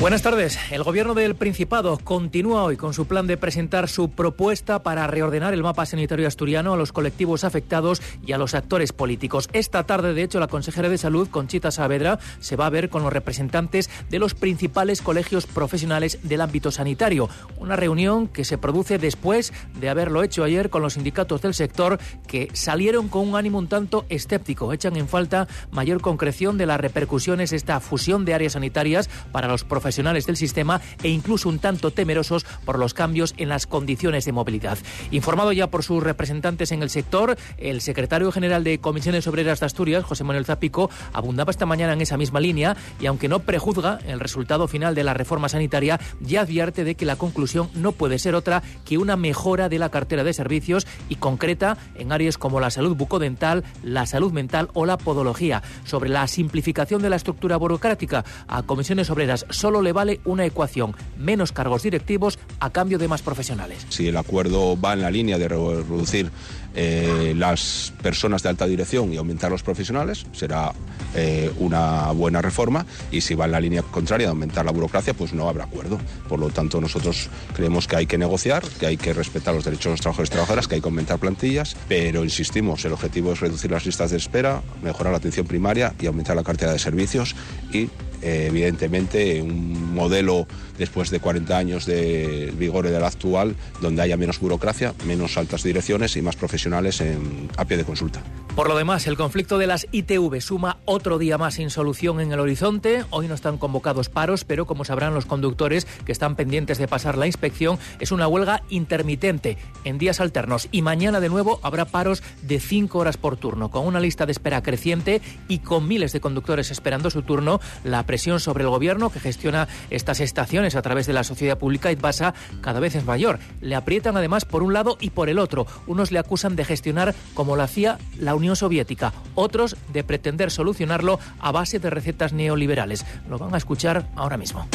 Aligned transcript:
Buenas 0.00 0.22
tardes. 0.22 0.58
El 0.72 0.82
gobierno 0.82 1.14
del 1.14 1.36
Principado 1.36 1.98
continúa 2.02 2.64
hoy 2.64 2.76
con 2.76 2.92
su 2.92 3.06
plan 3.06 3.28
de 3.28 3.36
presentar 3.36 3.88
su 3.88 4.10
propuesta 4.10 4.82
para 4.82 5.06
reordenar 5.06 5.54
el 5.54 5.62
mapa 5.62 5.86
sanitario 5.86 6.26
asturiano 6.26 6.72
a 6.72 6.76
los 6.76 6.90
colectivos 6.90 7.44
afectados 7.44 8.02
y 8.26 8.32
a 8.32 8.38
los 8.38 8.54
actores 8.54 8.92
políticos. 8.92 9.48
Esta 9.52 9.84
tarde, 9.84 10.12
de 10.12 10.24
hecho, 10.24 10.40
la 10.40 10.48
consejera 10.48 10.88
de 10.88 10.98
Salud, 10.98 11.28
Conchita 11.30 11.70
Saavedra, 11.70 12.18
se 12.40 12.56
va 12.56 12.66
a 12.66 12.70
ver 12.70 12.90
con 12.90 13.04
los 13.04 13.12
representantes 13.12 13.88
de 14.10 14.18
los 14.18 14.34
principales 14.34 15.00
colegios 15.00 15.46
profesionales 15.46 16.18
del 16.24 16.40
ámbito 16.40 16.72
sanitario. 16.72 17.30
Una 17.58 17.76
reunión 17.76 18.26
que 18.26 18.44
se 18.44 18.58
produce 18.58 18.98
después 18.98 19.52
de 19.80 19.88
haberlo 19.88 20.24
hecho 20.24 20.42
ayer 20.42 20.70
con 20.70 20.82
los 20.82 20.94
sindicatos 20.94 21.40
del 21.40 21.54
sector 21.54 21.98
que 22.26 22.48
salieron 22.52 23.08
con 23.08 23.28
un 23.28 23.36
ánimo 23.36 23.58
un 23.58 23.68
tanto 23.68 24.04
escéptico. 24.08 24.72
Echan 24.72 24.96
en 24.96 25.08
falta 25.08 25.46
mayor 25.70 26.00
concreción 26.00 26.58
de 26.58 26.66
las 26.66 26.80
repercusiones 26.80 27.52
esta 27.52 27.78
fusión 27.78 28.24
de 28.24 28.34
áreas 28.34 28.54
sanitarias 28.54 29.08
para 29.30 29.46
los 29.46 29.62
profesionales 29.62 29.83
profesionales 29.84 30.24
del 30.24 30.38
sistema 30.38 30.80
e 31.02 31.10
incluso 31.10 31.50
un 31.50 31.58
tanto 31.58 31.90
temerosos 31.90 32.46
por 32.64 32.78
los 32.78 32.94
cambios 32.94 33.34
en 33.36 33.50
las 33.50 33.66
condiciones 33.66 34.24
de 34.24 34.32
movilidad. 34.32 34.78
Informado 35.10 35.52
ya 35.52 35.66
por 35.66 35.82
sus 35.82 36.02
representantes 36.02 36.72
en 36.72 36.82
el 36.82 36.88
sector, 36.88 37.36
el 37.58 37.82
secretario 37.82 38.32
general 38.32 38.64
de 38.64 38.78
Comisiones 38.78 39.26
Obreras 39.26 39.60
de 39.60 39.66
Asturias, 39.66 40.02
José 40.02 40.24
Manuel 40.24 40.46
Zapico, 40.46 40.88
abundaba 41.12 41.50
esta 41.50 41.66
mañana 41.66 41.92
en 41.92 42.00
esa 42.00 42.16
misma 42.16 42.40
línea 42.40 42.78
y 42.98 43.04
aunque 43.04 43.28
no 43.28 43.40
prejuzga 43.40 43.98
el 44.06 44.20
resultado 44.20 44.68
final 44.68 44.94
de 44.94 45.04
la 45.04 45.12
reforma 45.12 45.50
sanitaria, 45.50 46.00
ya 46.18 46.40
advierte 46.40 46.82
de 46.82 46.94
que 46.94 47.04
la 47.04 47.16
conclusión 47.16 47.68
no 47.74 47.92
puede 47.92 48.18
ser 48.18 48.34
otra 48.34 48.62
que 48.86 48.96
una 48.96 49.16
mejora 49.16 49.68
de 49.68 49.78
la 49.78 49.90
cartera 49.90 50.24
de 50.24 50.32
servicios 50.32 50.86
y 51.10 51.16
concreta 51.16 51.76
en 51.94 52.10
áreas 52.10 52.38
como 52.38 52.58
la 52.58 52.70
salud 52.70 52.96
bucodental, 52.96 53.64
la 53.82 54.06
salud 54.06 54.32
mental 54.32 54.70
o 54.72 54.86
la 54.86 54.96
podología. 54.96 55.62
Sobre 55.84 56.08
la 56.08 56.26
simplificación 56.26 57.02
de 57.02 57.10
la 57.10 57.16
estructura 57.16 57.58
burocrática, 57.58 58.24
a 58.48 58.62
Comisiones 58.62 59.10
Obreras 59.10 59.44
solo 59.50 59.73
le 59.82 59.92
vale 59.92 60.20
una 60.24 60.44
ecuación, 60.44 60.94
menos 61.18 61.52
cargos 61.52 61.82
directivos 61.82 62.38
a 62.60 62.70
cambio 62.70 62.98
de 62.98 63.08
más 63.08 63.22
profesionales. 63.22 63.86
Si 63.88 64.08
el 64.08 64.16
acuerdo 64.16 64.80
va 64.80 64.92
en 64.92 65.02
la 65.02 65.10
línea 65.10 65.38
de 65.38 65.48
reducir 65.48 66.30
eh, 66.76 67.34
las 67.36 67.92
personas 68.02 68.42
de 68.42 68.48
alta 68.48 68.66
dirección 68.66 69.12
y 69.12 69.16
aumentar 69.16 69.50
los 69.50 69.62
profesionales, 69.62 70.26
será 70.32 70.72
eh, 71.14 71.52
una 71.58 72.10
buena 72.10 72.42
reforma 72.42 72.84
y 73.12 73.20
si 73.20 73.36
va 73.36 73.44
en 73.44 73.52
la 73.52 73.60
línea 73.60 73.82
contraria 73.82 74.26
de 74.26 74.30
aumentar 74.30 74.64
la 74.64 74.72
burocracia, 74.72 75.14
pues 75.14 75.32
no 75.32 75.48
habrá 75.48 75.64
acuerdo. 75.64 76.00
Por 76.28 76.40
lo 76.40 76.50
tanto, 76.50 76.80
nosotros 76.80 77.28
creemos 77.54 77.86
que 77.86 77.96
hay 77.96 78.06
que 78.06 78.18
negociar, 78.18 78.64
que 78.80 78.86
hay 78.86 78.96
que 78.96 79.12
respetar 79.12 79.54
los 79.54 79.64
derechos 79.64 79.84
de 79.84 79.90
los 79.90 80.00
trabajadores 80.00 80.30
y 80.30 80.32
trabajadoras, 80.32 80.66
que 80.66 80.74
hay 80.74 80.80
que 80.80 80.88
aumentar 80.88 81.20
plantillas, 81.20 81.76
pero 81.86 82.24
insistimos, 82.24 82.84
el 82.84 82.92
objetivo 82.92 83.32
es 83.32 83.40
reducir 83.40 83.70
las 83.70 83.86
listas 83.86 84.10
de 84.10 84.16
espera, 84.16 84.62
mejorar 84.82 85.12
la 85.12 85.18
atención 85.18 85.46
primaria 85.46 85.94
y 86.00 86.06
aumentar 86.06 86.34
la 86.34 86.42
cartera 86.42 86.72
de 86.72 86.80
servicios 86.80 87.36
y 87.72 87.88
eh, 88.24 88.46
evidentemente 88.48 89.42
un 89.42 89.94
modelo 89.94 90.46
después 90.78 91.10
de 91.10 91.20
40 91.20 91.56
años 91.56 91.86
de 91.86 92.52
vigor 92.56 92.88
del 92.88 93.04
actual 93.04 93.54
donde 93.80 94.02
haya 94.02 94.16
menos 94.16 94.40
burocracia, 94.40 94.94
menos 95.06 95.36
altas 95.36 95.62
direcciones 95.62 96.16
y 96.16 96.22
más 96.22 96.36
profesionales 96.36 97.00
en, 97.00 97.48
a 97.56 97.64
pie 97.64 97.76
de 97.76 97.84
consulta. 97.84 98.22
Por 98.54 98.68
lo 98.68 98.76
demás, 98.76 99.08
el 99.08 99.16
conflicto 99.16 99.58
de 99.58 99.66
las 99.66 99.88
ITV 99.90 100.40
suma 100.40 100.78
otro 100.84 101.18
día 101.18 101.38
más 101.38 101.54
sin 101.54 101.70
solución 101.70 102.20
en 102.20 102.30
el 102.30 102.38
horizonte. 102.38 103.04
Hoy 103.10 103.26
no 103.26 103.34
están 103.34 103.58
convocados 103.58 104.08
paros, 104.08 104.44
pero 104.44 104.64
como 104.64 104.84
sabrán 104.84 105.12
los 105.12 105.26
conductores 105.26 105.86
que 106.04 106.12
están 106.12 106.36
pendientes 106.36 106.78
de 106.78 106.86
pasar 106.86 107.18
la 107.18 107.26
inspección, 107.26 107.80
es 107.98 108.12
una 108.12 108.28
huelga 108.28 108.62
intermitente 108.68 109.58
en 109.82 109.98
días 109.98 110.20
alternos. 110.20 110.68
Y 110.70 110.82
mañana 110.82 111.18
de 111.18 111.30
nuevo 111.30 111.58
habrá 111.62 111.84
paros 111.84 112.22
de 112.42 112.60
cinco 112.60 113.00
horas 113.00 113.16
por 113.16 113.36
turno, 113.36 113.72
con 113.72 113.86
una 113.86 113.98
lista 113.98 114.24
de 114.24 114.32
espera 114.32 114.62
creciente 114.62 115.20
y 115.48 115.58
con 115.58 115.88
miles 115.88 116.12
de 116.12 116.20
conductores 116.20 116.70
esperando 116.70 117.10
su 117.10 117.22
turno. 117.22 117.60
La 117.82 118.04
presión 118.14 118.38
sobre 118.38 118.62
el 118.62 118.70
gobierno 118.70 119.10
que 119.10 119.18
gestiona 119.18 119.66
estas 119.90 120.20
estaciones 120.20 120.76
a 120.76 120.82
través 120.82 121.08
de 121.08 121.12
la 121.12 121.24
sociedad 121.24 121.58
pública 121.58 121.90
Itbasa 121.90 122.32
cada 122.60 122.78
vez 122.78 122.94
es 122.94 123.04
mayor. 123.04 123.40
Le 123.60 123.74
aprietan 123.74 124.16
además 124.16 124.44
por 124.44 124.62
un 124.62 124.72
lado 124.72 124.96
y 125.00 125.10
por 125.10 125.28
el 125.28 125.40
otro. 125.40 125.66
Unos 125.88 126.12
le 126.12 126.20
acusan 126.20 126.54
de 126.54 126.64
gestionar 126.64 127.12
como 127.34 127.56
lo 127.56 127.64
hacía 127.64 127.98
la 128.16 128.36
Unión 128.36 128.54
Soviética, 128.54 129.12
otros 129.34 129.76
de 129.92 130.04
pretender 130.04 130.52
solucionarlo 130.52 131.18
a 131.40 131.50
base 131.50 131.80
de 131.80 131.90
recetas 131.90 132.32
neoliberales. 132.32 133.04
Lo 133.28 133.36
van 133.36 133.52
a 133.52 133.58
escuchar 133.58 134.06
ahora 134.14 134.36
mismo. 134.36 134.68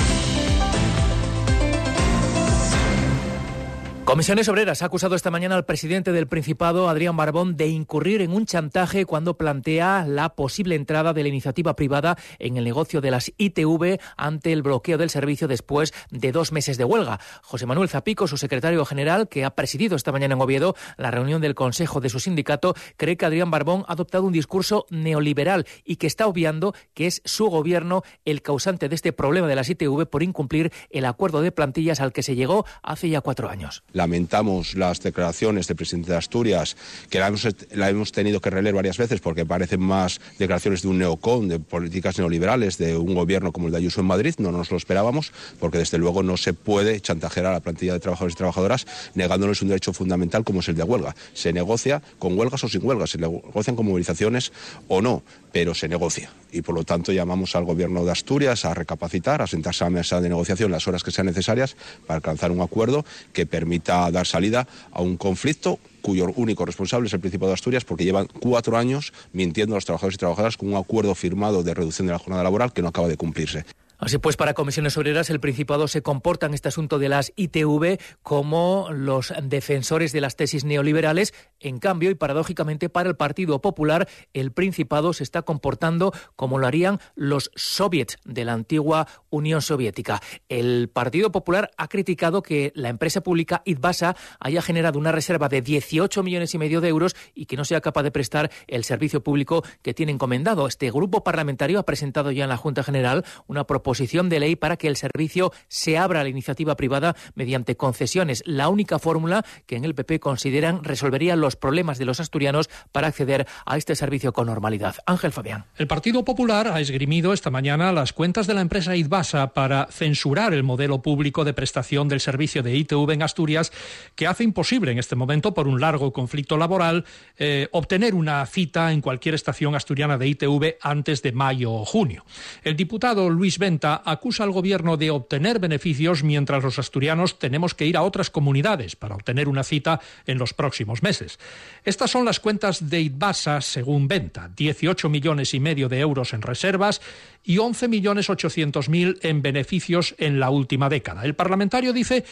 Comisiones 4.10 4.50
Obreras 4.50 4.82
ha 4.82 4.88
acusado 4.88 5.14
esta 5.14 5.30
mañana 5.30 5.54
al 5.54 5.66
presidente 5.66 6.12
del 6.12 6.26
Principado, 6.26 6.90
Adrián 6.90 7.16
Barbón, 7.16 7.56
de 7.56 7.68
incurrir 7.68 8.24
en 8.24 8.32
un 8.32 8.48
chantaje 8.48 9.06
cuando 9.06 9.38
plantea 9.38 10.04
la 10.04 10.30
posible 10.30 10.74
entrada 10.74 11.14
de 11.14 11.22
la 11.22 11.30
iniciativa 11.30 11.76
privada 11.76 12.18
en 12.40 12.58
el 12.58 12.64
negocio 12.64 13.02
de 13.02 13.12
las 13.12 13.32
ITV 13.38 14.00
ante 14.18 14.52
el 14.52 14.64
bloqueo 14.64 14.98
del 14.98 15.12
servicio 15.12 15.48
después 15.48 15.94
de 16.10 16.32
dos 16.32 16.52
meses 16.52 16.80
de 16.80 16.86
huelga. 16.86 17.20
José 17.44 17.68
Manuel 17.68 17.88
Zapico, 17.88 18.26
su 18.26 18.38
secretario 18.38 18.84
general, 18.84 19.30
que 19.30 19.46
ha 19.46 19.52
presidido 19.52 19.96
esta 19.96 20.12
mañana 20.12 20.34
en 20.34 20.42
Oviedo 20.42 20.76
la 20.98 21.12
reunión 21.12 21.40
del 21.40 21.54
Consejo 21.54 22.02
de 22.02 22.10
su 22.10 22.20
sindicato, 22.20 22.74
cree 22.98 23.16
que 23.16 23.28
Adrián 23.28 23.52
Barbón 23.52 23.86
ha 23.88 23.94
adoptado 23.94 24.24
un 24.24 24.34
discurso 24.34 24.88
neoliberal 24.90 25.68
y 25.86 25.98
que 25.98 26.08
está 26.08 26.26
obviando 26.26 26.74
que 26.96 27.06
es 27.06 27.22
su 27.26 27.46
gobierno 27.46 28.02
el 28.26 28.42
causante 28.42 28.90
de 28.90 28.96
este 28.96 29.14
problema 29.14 29.46
de 29.46 29.56
las 29.56 29.70
ITV 29.70 30.08
por 30.08 30.24
incumplir 30.24 30.74
el 30.90 31.06
acuerdo 31.06 31.44
de 31.44 31.52
plantillas 31.52 32.02
al 32.02 32.12
que 32.12 32.24
se 32.24 32.34
llegó 32.34 32.66
hace 32.82 33.08
ya 33.08 33.22
cuatro 33.22 33.52
años 33.52 33.84
lamentamos 34.00 34.76
las 34.76 35.02
declaraciones 35.02 35.68
del 35.68 35.76
presidente 35.76 36.12
de 36.12 36.18
Asturias, 36.18 36.78
que 37.10 37.20
la 37.20 37.90
hemos, 37.90 38.14
tenido 38.14 38.40
que 38.40 38.50
releer 38.50 38.74
varias 38.74 38.98
veces 38.98 39.20
porque 39.20 39.46
parecen 39.46 39.82
más 39.82 40.22
declaraciones 40.38 40.84
de 40.84 40.88
un 40.88 41.00
neocon, 41.00 41.50
de 41.50 41.60
políticas 41.60 42.18
neoliberales, 42.18 42.78
de 42.78 42.96
un 42.96 43.14
gobierno 43.14 43.52
como 43.52 43.68
el 43.68 43.74
de 43.74 43.80
Ayuso 43.80 44.00
en 44.00 44.08
Madrid. 44.08 44.36
No 44.38 44.54
nos 44.54 44.72
lo 44.72 44.78
esperábamos, 44.78 45.34
porque 45.60 45.80
desde 45.80 45.98
luego 45.98 46.24
no 46.24 46.38
se 46.38 46.54
puede 46.54 47.02
chantajear 47.02 47.48
a 47.48 47.52
la 47.52 47.60
plantilla 47.60 47.92
de 47.92 48.00
trabajadores 48.00 48.36
y 48.36 48.38
trabajadoras 48.38 48.88
negándoles 49.16 49.62
un 49.62 49.68
derecho 49.68 49.92
fundamental 49.92 50.46
como 50.46 50.62
es 50.62 50.70
el 50.70 50.76
de 50.76 50.84
huelga. 50.84 51.14
Se 51.34 51.52
negocia 51.52 52.02
con 52.20 52.40
huelgas 52.40 52.64
o 52.64 52.70
sin 52.70 52.86
huelgas, 52.86 53.10
se 53.10 53.18
negocian 53.18 53.76
con 53.76 53.86
movilizaciones 53.86 54.54
o 54.88 55.02
no, 55.02 55.24
pero 55.52 55.74
se 55.74 55.90
negocia. 55.90 56.30
Y 56.52 56.62
por 56.62 56.74
lo 56.74 56.84
tanto 56.84 57.12
llamamos 57.12 57.56
al 57.56 57.66
gobierno 57.66 58.06
de 58.06 58.12
Asturias 58.12 58.66
a 58.66 58.74
recapacitar, 58.74 59.42
a 59.42 59.48
sentarse 59.48 59.84
a 59.84 59.88
la 59.88 59.92
mesa 59.92 60.22
de 60.22 60.30
negociación 60.30 60.72
las 60.72 60.88
horas 60.88 61.04
que 61.04 61.12
sean 61.12 61.28
necesarias 61.28 61.76
para 62.08 62.16
alcanzar 62.18 62.52
un 62.52 62.62
acuerdo 62.62 63.06
que 63.34 63.46
permita 63.46 63.89
dar 63.90 64.26
salida 64.26 64.68
a 64.92 65.02
un 65.02 65.18
conflicto 65.18 65.80
cuyo 66.02 66.28
único 66.36 66.66
responsable 66.66 67.08
es 67.08 67.14
el 67.14 67.20
Principado 67.20 67.50
de 67.50 67.56
Asturias, 67.56 67.84
porque 67.84 68.06
llevan 68.06 68.28
cuatro 68.28 68.78
años 68.78 69.14
mintiendo 69.34 69.76
a 69.76 69.78
los 69.78 69.86
trabajadores 69.86 70.16
y 70.16 70.18
trabajadoras 70.18 70.58
con 70.58 70.70
un 70.70 70.76
acuerdo 70.76 71.14
firmado 71.16 71.64
de 71.64 71.74
reducción 71.74 72.08
de 72.08 72.14
la 72.14 72.20
jornada 72.20 72.44
laboral 72.44 72.74
que 72.74 72.82
no 72.82 72.88
acaba 72.88 73.08
de 73.08 73.18
cumplirse. 73.18 73.66
Así 74.00 74.18
pues, 74.18 74.38
para 74.38 74.54
comisiones 74.54 74.98
obreras, 74.98 75.30
el 75.30 75.42
Principado 75.42 75.90
se 75.90 76.02
comporta 76.02 76.46
en 76.46 76.54
este 76.54 76.70
asunto 76.70 77.00
de 77.00 77.10
las 77.10 77.34
ITV 77.36 78.00
como 78.24 78.88
los 78.94 79.34
defensores 79.44 80.14
de 80.14 80.22
las 80.22 80.38
tesis 80.38 80.64
neoliberales. 80.64 81.34
En 81.60 81.80
cambio, 81.80 82.10
y 82.10 82.16
paradójicamente 82.16 82.88
para 82.88 83.10
el 83.10 83.18
Partido 83.18 83.60
Popular, 83.60 84.08
el 84.34 84.54
Principado 84.54 85.12
se 85.12 85.24
está 85.24 85.42
comportando 85.42 86.14
como 86.38 86.60
lo 86.60 86.68
harían 86.68 87.00
los 87.16 87.52
soviets 87.56 88.16
de 88.24 88.46
la 88.46 88.54
antigua 88.54 89.06
Unión 89.30 89.62
Soviética. 89.62 90.22
El 90.48 90.88
Partido 90.88 91.34
Popular 91.34 91.70
ha 91.76 91.90
criticado 91.90 92.42
que 92.42 92.72
la 92.76 92.88
empresa 92.88 93.20
pública 93.20 93.64
Itbasa 93.66 94.16
haya 94.40 94.62
generado 94.62 94.98
una 94.98 95.12
reserva 95.12 95.50
de 95.50 95.62
18 95.62 96.24
millones 96.24 96.54
y 96.54 96.58
medio 96.58 96.80
de 96.80 96.88
euros 96.88 97.18
y 97.36 97.48
que 97.48 97.58
no 97.58 97.66
sea 97.66 97.82
capaz 97.82 98.04
de 98.04 98.12
prestar 98.12 98.50
el 98.68 98.86
servicio 98.86 99.22
público 99.22 99.62
que 99.82 99.94
tiene 99.94 100.14
encomendado. 100.14 100.68
Este 100.68 100.90
grupo 100.90 101.22
parlamentario 101.22 101.80
ha 101.80 101.86
presentado 101.86 102.32
ya 102.32 102.46
en 102.46 102.50
la 102.50 102.56
Junta 102.56 102.82
General 102.82 103.26
una 103.48 103.66
propuesta 103.66 103.89
proposición 103.90 104.30
de 104.30 104.40
ley 104.40 104.56
para 104.56 104.78
que 104.78 104.88
el 104.88 104.96
servicio 104.98 105.52
se 105.68 105.98
abra 105.98 106.22
a 106.22 106.24
la 106.24 106.30
iniciativa 106.30 106.78
privada 106.78 107.16
mediante 107.34 107.76
concesiones, 107.76 108.44
la 108.46 108.70
única 108.70 109.00
fórmula 109.00 109.44
que 109.66 109.78
en 109.78 109.84
el 109.84 109.96
PP 109.96 110.20
consideran 110.20 110.84
resolvería 110.84 111.36
los 111.36 111.56
problemas 111.56 111.98
de 111.98 112.06
los 112.06 112.20
asturianos 112.20 112.70
para 112.92 113.08
acceder 113.08 113.48
a 113.66 113.78
este 113.78 113.96
servicio 113.96 114.32
con 114.32 114.46
normalidad. 114.46 114.98
Ángel 115.08 115.32
Fabián. 115.32 115.66
El 115.76 115.88
Partido 115.88 116.24
Popular 116.24 116.68
ha 116.68 116.80
esgrimido 116.80 117.34
esta 117.34 117.50
mañana 117.50 117.92
las 117.92 118.14
cuentas 118.14 118.46
de 118.46 118.54
la 118.54 118.62
empresa 118.62 118.96
Idbasa 118.96 119.56
para 119.56 119.88
censurar 119.88 120.54
el 120.54 120.62
modelo 120.62 121.02
público 121.02 121.44
de 121.44 121.54
prestación 121.54 122.08
del 122.10 122.20
servicio 122.20 122.62
de 122.62 122.76
ITV 122.76 123.10
en 123.14 123.24
Asturias, 123.24 123.72
que 124.14 124.28
hace 124.28 124.44
imposible 124.44 124.92
en 124.92 125.00
este 125.00 125.16
momento, 125.16 125.56
por 125.56 125.68
un 125.68 125.82
largo 125.82 126.14
conflicto 126.14 126.58
laboral, 126.58 127.06
eh, 127.40 127.70
obtener 127.72 128.14
una 128.14 128.46
cita 128.46 128.92
en 128.92 129.02
cualquier 129.02 129.34
estación 129.34 129.74
asturiana 129.74 130.20
de 130.20 130.28
ITV 130.28 130.76
antes 130.80 131.24
de 131.24 131.32
mayo 131.32 131.74
o 131.74 131.86
junio. 131.86 132.24
El 132.64 132.76
diputado 132.76 133.32
Luis 133.32 133.58
Bento 133.58 133.79
acusa 133.84 134.44
al 134.44 134.52
gobierno 134.52 134.98
de 134.98 135.12
obtener 135.12 135.60
beneficios 135.60 136.24
mientras 136.24 136.64
los 136.64 136.80
asturianos 136.80 137.40
tenemos 137.40 137.74
que 137.74 137.86
ir 137.86 137.98
a 137.98 138.04
otras 138.04 138.30
comunidades 138.30 138.96
para 138.96 139.16
obtener 139.16 139.48
una 139.48 139.64
cita 139.64 140.00
en 140.26 140.38
los 140.38 140.54
próximos 140.54 141.04
meses. 141.04 141.40
Estas 141.84 142.12
son 142.12 142.26
las 142.26 142.40
cuentas 142.40 142.90
de 142.90 143.02
Idbasa 143.02 143.62
según 143.62 144.08
Venta, 144.08 144.50
18 144.56 145.10
millones 145.10 145.54
y 145.54 145.60
medio 145.60 145.90
de 145.90 146.00
euros 146.00 146.34
en 146.34 146.42
reservas 146.42 147.02
y 147.44 147.58
11 147.58 147.88
millones 147.88 148.30
800 148.30 148.90
mil 148.90 149.20
en 149.22 149.42
beneficios 149.42 150.16
en 150.18 150.40
la 150.40 150.50
última 150.50 150.90
década. 150.90 151.24
El 151.24 151.36
parlamentario 151.36 151.94
dice 151.94 152.26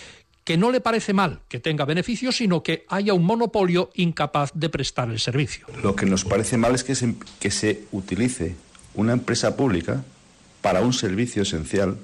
que 0.44 0.58
no 0.58 0.72
le 0.72 0.80
parece 0.80 1.12
mal 1.12 1.42
que 1.50 1.60
tenga 1.60 1.84
beneficios, 1.84 2.38
sino 2.38 2.64
que 2.64 2.86
haya 2.88 3.14
un 3.14 3.26
monopolio 3.26 3.92
incapaz 3.96 4.52
de 4.54 4.70
prestar 4.70 5.10
el 5.10 5.20
servicio. 5.20 5.68
Lo 5.84 5.94
que 5.94 6.06
nos 6.06 6.24
parece 6.24 6.56
mal 6.56 6.74
es 6.74 6.86
que 6.86 6.96
se, 6.96 7.16
que 7.40 7.52
se 7.52 7.84
utilice 7.92 8.56
una 8.96 9.12
empresa 9.14 9.58
pública 9.58 10.06
para 10.68 10.82
un 10.82 10.92
servicio 10.92 11.44
esencial 11.44 11.96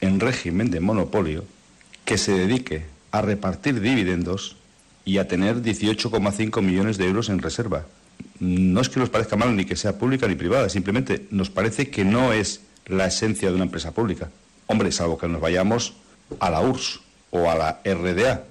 en 0.00 0.18
régimen 0.18 0.72
de 0.72 0.80
monopolio 0.80 1.44
que 2.04 2.18
se 2.18 2.32
dedique 2.32 2.82
a 3.12 3.22
repartir 3.22 3.80
dividendos 3.80 4.56
y 5.04 5.18
a 5.18 5.28
tener 5.28 5.62
18,5 5.62 6.60
millones 6.60 6.98
de 6.98 7.06
euros 7.06 7.28
en 7.28 7.38
reserva. 7.38 7.86
No 8.40 8.80
es 8.80 8.88
que 8.88 8.98
nos 8.98 9.08
parezca 9.08 9.36
mal 9.36 9.54
ni 9.54 9.64
que 9.66 9.76
sea 9.76 9.98
pública 9.98 10.26
ni 10.26 10.34
privada, 10.34 10.68
simplemente 10.68 11.26
nos 11.30 11.48
parece 11.48 11.90
que 11.90 12.04
no 12.04 12.32
es 12.32 12.62
la 12.86 13.06
esencia 13.06 13.50
de 13.50 13.54
una 13.54 13.66
empresa 13.66 13.92
pública. 13.92 14.30
Hombre, 14.66 14.90
salvo 14.90 15.16
que 15.16 15.28
nos 15.28 15.40
vayamos 15.40 15.94
a 16.40 16.50
la 16.50 16.60
URSS 16.60 16.98
o 17.30 17.48
a 17.48 17.54
la 17.54 17.80
RDA. 17.84 18.42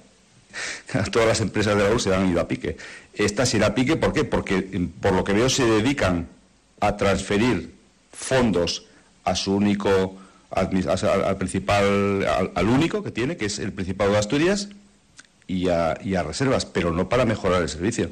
Todas 1.12 1.28
las 1.28 1.42
empresas 1.42 1.76
de 1.76 1.84
la 1.84 1.90
URSS 1.90 2.04
se 2.04 2.14
han 2.14 2.30
ido 2.30 2.40
a 2.40 2.48
pique. 2.48 2.78
Esta 3.12 3.44
se 3.44 3.58
irá 3.58 3.66
a 3.66 3.74
pique, 3.74 3.96
¿por 3.96 4.14
qué? 4.14 4.24
Porque, 4.24 4.88
por 4.98 5.12
lo 5.12 5.24
que 5.24 5.34
veo, 5.34 5.50
se 5.50 5.66
dedican 5.66 6.26
a 6.80 6.96
transferir 6.96 7.74
fondos 8.10 8.87
a 9.28 9.36
su 9.36 9.54
único, 9.54 10.16
al, 10.50 10.68
principal, 10.68 12.26
al, 12.54 12.68
único 12.68 13.02
que 13.02 13.10
tiene, 13.10 13.36
que 13.36 13.46
es 13.46 13.58
el 13.58 13.72
Principado 13.72 14.12
de 14.12 14.18
Asturias, 14.18 14.68
y 15.46 15.68
a 15.68 16.22
reservas, 16.24 16.66
pero 16.66 16.92
no 16.92 17.08
para 17.08 17.24
mejorar 17.24 17.62
el 17.62 17.68
servicio. 17.68 18.10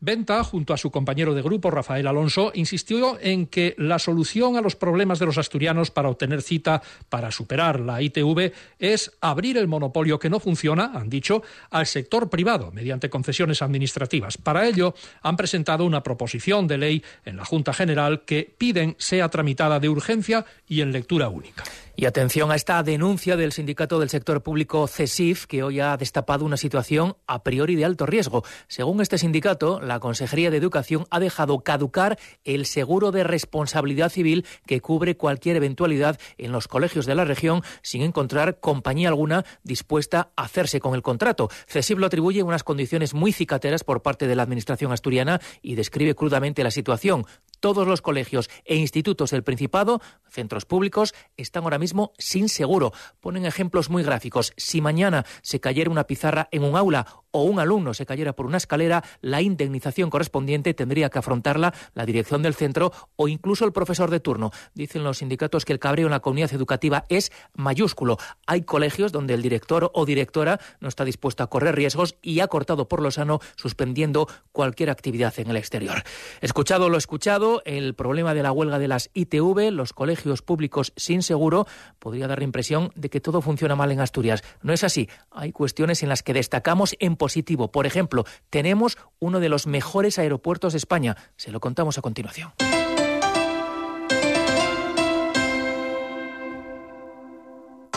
Venta, 0.00 0.44
junto 0.44 0.74
a 0.74 0.76
su 0.76 0.90
compañero 0.90 1.34
de 1.34 1.42
grupo, 1.42 1.70
Rafael 1.70 2.06
Alonso, 2.06 2.52
insistió 2.54 3.18
en 3.20 3.46
que 3.46 3.74
la 3.78 3.98
solución 3.98 4.56
a 4.56 4.60
los 4.60 4.76
problemas 4.76 5.18
de 5.18 5.26
los 5.26 5.38
asturianos 5.38 5.90
para 5.90 6.10
obtener 6.10 6.42
cita 6.42 6.82
para 7.08 7.30
superar 7.30 7.80
la 7.80 8.02
ITV 8.02 8.52
es 8.78 9.12
abrir 9.20 9.56
el 9.56 9.68
monopolio 9.68 10.18
que 10.18 10.30
no 10.30 10.38
funciona, 10.38 10.92
han 10.94 11.08
dicho, 11.08 11.42
al 11.70 11.86
sector 11.86 12.28
privado 12.28 12.70
mediante 12.72 13.08
concesiones 13.08 13.62
administrativas. 13.62 14.36
Para 14.36 14.66
ello, 14.66 14.94
han 15.22 15.36
presentado 15.36 15.84
una 15.84 16.02
proposición 16.02 16.66
de 16.66 16.78
ley 16.78 17.04
en 17.24 17.36
la 17.36 17.44
Junta 17.44 17.72
General 17.72 18.24
que 18.24 18.54
piden 18.58 18.96
sea 18.98 19.28
tramitada 19.28 19.80
de 19.80 19.88
urgencia 19.88 20.44
y 20.68 20.82
en 20.82 20.92
lectura 20.92 21.28
única. 21.28 21.64
Y 21.98 22.04
atención 22.04 22.50
a 22.50 22.56
esta 22.56 22.82
denuncia 22.82 23.36
del 23.36 23.52
sindicato 23.52 23.98
del 23.98 24.10
sector 24.10 24.42
público 24.42 24.86
CESIF, 24.86 25.46
que 25.46 25.62
hoy 25.62 25.80
ha 25.80 25.96
destapado 25.96 26.44
una 26.44 26.58
situación 26.58 27.16
a 27.26 27.42
priori 27.42 27.74
de 27.74 27.86
alto 27.86 28.04
riesgo. 28.04 28.44
Según 28.68 29.00
este 29.00 29.16
sindicato, 29.16 29.80
la 29.86 30.00
Consejería 30.00 30.50
de 30.50 30.56
Educación 30.56 31.06
ha 31.10 31.20
dejado 31.20 31.60
caducar 31.60 32.18
el 32.44 32.66
seguro 32.66 33.12
de 33.12 33.24
responsabilidad 33.24 34.10
civil 34.10 34.44
que 34.66 34.80
cubre 34.80 35.16
cualquier 35.16 35.56
eventualidad 35.56 36.18
en 36.38 36.52
los 36.52 36.68
colegios 36.68 37.06
de 37.06 37.14
la 37.14 37.24
región 37.24 37.62
sin 37.82 38.02
encontrar 38.02 38.60
compañía 38.60 39.08
alguna 39.08 39.44
dispuesta 39.62 40.30
a 40.36 40.44
hacerse 40.44 40.80
con 40.80 40.94
el 40.94 41.02
contrato. 41.02 41.48
CESIF 41.66 41.98
lo 41.98 42.06
atribuye 42.06 42.42
unas 42.42 42.64
condiciones 42.64 43.14
muy 43.14 43.32
cicateras 43.32 43.84
por 43.84 44.02
parte 44.02 44.26
de 44.26 44.36
la 44.36 44.42
Administración 44.42 44.92
asturiana 44.92 45.40
y 45.62 45.74
describe 45.74 46.14
crudamente 46.14 46.64
la 46.64 46.70
situación. 46.70 47.26
Todos 47.60 47.86
los 47.86 48.02
colegios 48.02 48.50
e 48.64 48.76
institutos 48.76 49.30
del 49.30 49.42
Principado, 49.42 50.00
centros 50.28 50.64
públicos, 50.64 51.14
están 51.36 51.64
ahora 51.64 51.78
mismo 51.78 52.12
sin 52.18 52.48
seguro. 52.48 52.92
Ponen 53.20 53.46
ejemplos 53.46 53.90
muy 53.90 54.02
gráficos. 54.02 54.52
Si 54.56 54.80
mañana 54.80 55.24
se 55.42 55.60
cayera 55.60 55.90
una 55.90 56.06
pizarra 56.06 56.48
en 56.50 56.64
un 56.64 56.76
aula 56.76 57.06
o 57.36 57.42
un 57.42 57.60
alumno 57.60 57.92
se 57.92 58.06
cayera 58.06 58.32
por 58.32 58.46
una 58.46 58.56
escalera, 58.56 59.04
la 59.20 59.42
indemnización 59.42 60.08
correspondiente 60.08 60.72
tendría 60.72 61.10
que 61.10 61.18
afrontarla 61.18 61.74
la 61.92 62.06
dirección 62.06 62.42
del 62.42 62.54
centro 62.54 62.92
o 63.16 63.28
incluso 63.28 63.66
el 63.66 63.72
profesor 63.72 64.10
de 64.10 64.20
turno. 64.20 64.52
Dicen 64.72 65.04
los 65.04 65.18
sindicatos 65.18 65.66
que 65.66 65.74
el 65.74 65.78
cabreo 65.78 66.06
en 66.06 66.12
la 66.12 66.20
comunidad 66.20 66.54
educativa 66.54 67.04
es 67.10 67.30
mayúsculo. 67.52 68.16
Hay 68.46 68.62
colegios 68.62 69.12
donde 69.12 69.34
el 69.34 69.42
director 69.42 69.90
o 69.92 70.06
directora 70.06 70.58
no 70.80 70.88
está 70.88 71.04
dispuesto 71.04 71.42
a 71.42 71.50
correr 71.50 71.76
riesgos 71.76 72.16
y 72.22 72.40
ha 72.40 72.48
cortado 72.48 72.88
por 72.88 73.02
lo 73.02 73.10
sano 73.10 73.40
suspendiendo 73.56 74.28
cualquier 74.52 74.88
actividad 74.88 75.38
en 75.38 75.50
el 75.50 75.58
exterior. 75.58 76.04
Escuchado 76.40 76.88
lo 76.88 76.96
escuchado, 76.96 77.55
el 77.64 77.94
problema 77.94 78.34
de 78.34 78.42
la 78.42 78.52
huelga 78.52 78.78
de 78.78 78.88
las 78.88 79.10
ITV, 79.14 79.70
los 79.70 79.92
colegios 79.92 80.42
públicos 80.42 80.92
sin 80.96 81.22
seguro, 81.22 81.66
podría 81.98 82.28
dar 82.28 82.38
la 82.38 82.44
impresión 82.44 82.92
de 82.94 83.10
que 83.10 83.20
todo 83.20 83.42
funciona 83.42 83.76
mal 83.76 83.92
en 83.92 84.00
Asturias. 84.00 84.42
No 84.62 84.72
es 84.72 84.84
así. 84.84 85.08
Hay 85.30 85.52
cuestiones 85.52 86.02
en 86.02 86.08
las 86.08 86.22
que 86.22 86.34
destacamos 86.34 86.96
en 86.98 87.16
positivo. 87.16 87.70
Por 87.70 87.86
ejemplo, 87.86 88.24
tenemos 88.50 88.98
uno 89.18 89.40
de 89.40 89.48
los 89.48 89.66
mejores 89.66 90.18
aeropuertos 90.18 90.72
de 90.72 90.78
España. 90.78 91.16
Se 91.36 91.50
lo 91.50 91.60
contamos 91.60 91.98
a 91.98 92.02
continuación. 92.02 92.52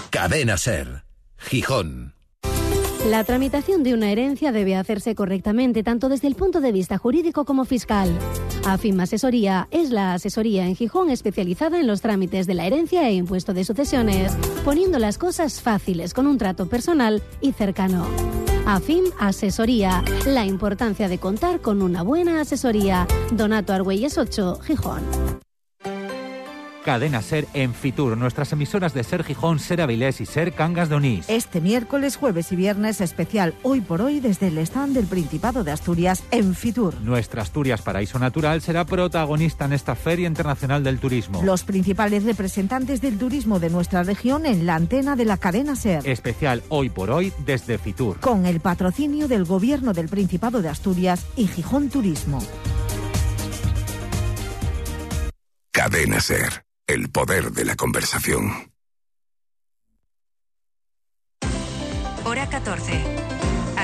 Cadena 0.10 0.58
Ser, 0.58 1.04
Gijón. 1.38 2.19
La 3.08 3.24
tramitación 3.24 3.82
de 3.84 3.94
una 3.94 4.12
herencia 4.12 4.52
debe 4.52 4.76
hacerse 4.76 5.16
correctamente 5.16 5.84
tanto 5.84 6.10
desde 6.10 6.28
el 6.28 6.36
punto 6.36 6.60
de 6.60 6.72
vista 6.72 6.98
jurídico 6.98 7.46
como 7.46 7.64
fiscal. 7.66 8.10
AFIM 8.66 9.00
Asesoría 9.00 9.68
es 9.72 9.90
la 9.90 10.14
asesoría 10.14 10.68
en 10.68 10.76
Gijón 10.76 11.10
especializada 11.10 11.80
en 11.80 11.88
los 11.88 12.02
trámites 12.02 12.46
de 12.46 12.56
la 12.56 12.68
herencia 12.68 13.08
e 13.08 13.14
impuesto 13.14 13.54
de 13.54 13.64
sucesiones, 13.64 14.34
poniendo 14.66 15.00
las 15.00 15.18
cosas 15.18 15.62
fáciles 15.62 16.14
con 16.14 16.28
un 16.28 16.38
trato 16.38 16.68
personal 16.68 17.24
y 17.42 17.54
cercano. 17.54 18.06
AFIM 18.66 19.06
Asesoría, 19.18 20.04
la 20.28 20.46
importancia 20.46 21.08
de 21.08 21.18
contar 21.18 21.62
con 21.62 21.82
una 21.82 22.04
buena 22.04 22.42
asesoría. 22.42 23.08
Donato 23.32 23.74
Argüelles 23.74 24.18
8, 24.18 24.60
Gijón. 24.62 25.02
Cadena 26.90 27.22
Ser 27.22 27.48
en 27.54 27.76
Fitur, 27.76 28.18
nuestras 28.18 28.52
emisoras 28.52 28.96
de 28.96 29.04
Ser 29.04 29.24
Gijón, 29.24 29.60
Ser 29.60 29.80
Avilés 29.80 30.22
y 30.22 30.26
Ser 30.26 30.54
Cangas 30.54 30.90
de 30.90 30.96
Onís. 30.96 31.30
Este 31.30 31.62
miércoles, 31.62 32.16
jueves 32.16 32.52
y 32.52 32.56
viernes 32.56 33.00
especial 33.00 33.54
Hoy 33.62 33.82
por 33.82 34.02
Hoy 34.02 34.20
desde 34.20 34.48
el 34.48 34.58
stand 34.58 34.96
del 34.96 35.06
Principado 35.06 35.64
de 35.64 35.70
Asturias 35.70 36.24
en 36.32 36.56
Fitur. 36.56 37.00
Nuestra 37.02 37.44
Asturias 37.44 37.84
Paraíso 37.84 38.18
Natural 38.18 38.60
será 38.64 38.86
protagonista 38.86 39.66
en 39.66 39.74
esta 39.74 39.94
Feria 39.94 40.28
Internacional 40.28 40.84
del 40.84 40.98
Turismo. 40.98 41.44
Los 41.44 41.64
principales 41.64 42.24
representantes 42.24 43.02
del 43.02 43.20
turismo 43.20 43.60
de 43.60 43.70
nuestra 43.70 44.02
región 44.02 44.48
en 44.48 44.66
la 44.66 44.74
antena 44.74 45.16
de 45.16 45.26
la 45.26 45.38
cadena 45.38 45.76
Ser. 45.76 46.10
Especial 46.10 46.64
Hoy 46.70 46.90
por 46.90 47.12
Hoy 47.12 47.32
desde 47.46 47.78
Fitur. 47.78 48.20
Con 48.20 48.48
el 48.48 48.62
patrocinio 48.62 49.28
del 49.28 49.46
Gobierno 49.46 49.94
del 49.94 50.10
Principado 50.10 50.64
de 50.64 50.70
Asturias 50.70 51.24
y 51.36 51.46
Gijón 51.46 51.90
Turismo. 51.90 52.40
Cadena 55.72 56.20
Ser. 56.20 56.69
El 56.90 57.12
poder 57.12 57.52
de 57.52 57.66
la 57.66 57.76
conversación. 57.76 58.52
Hora 62.26 62.50
14. 62.50 63.19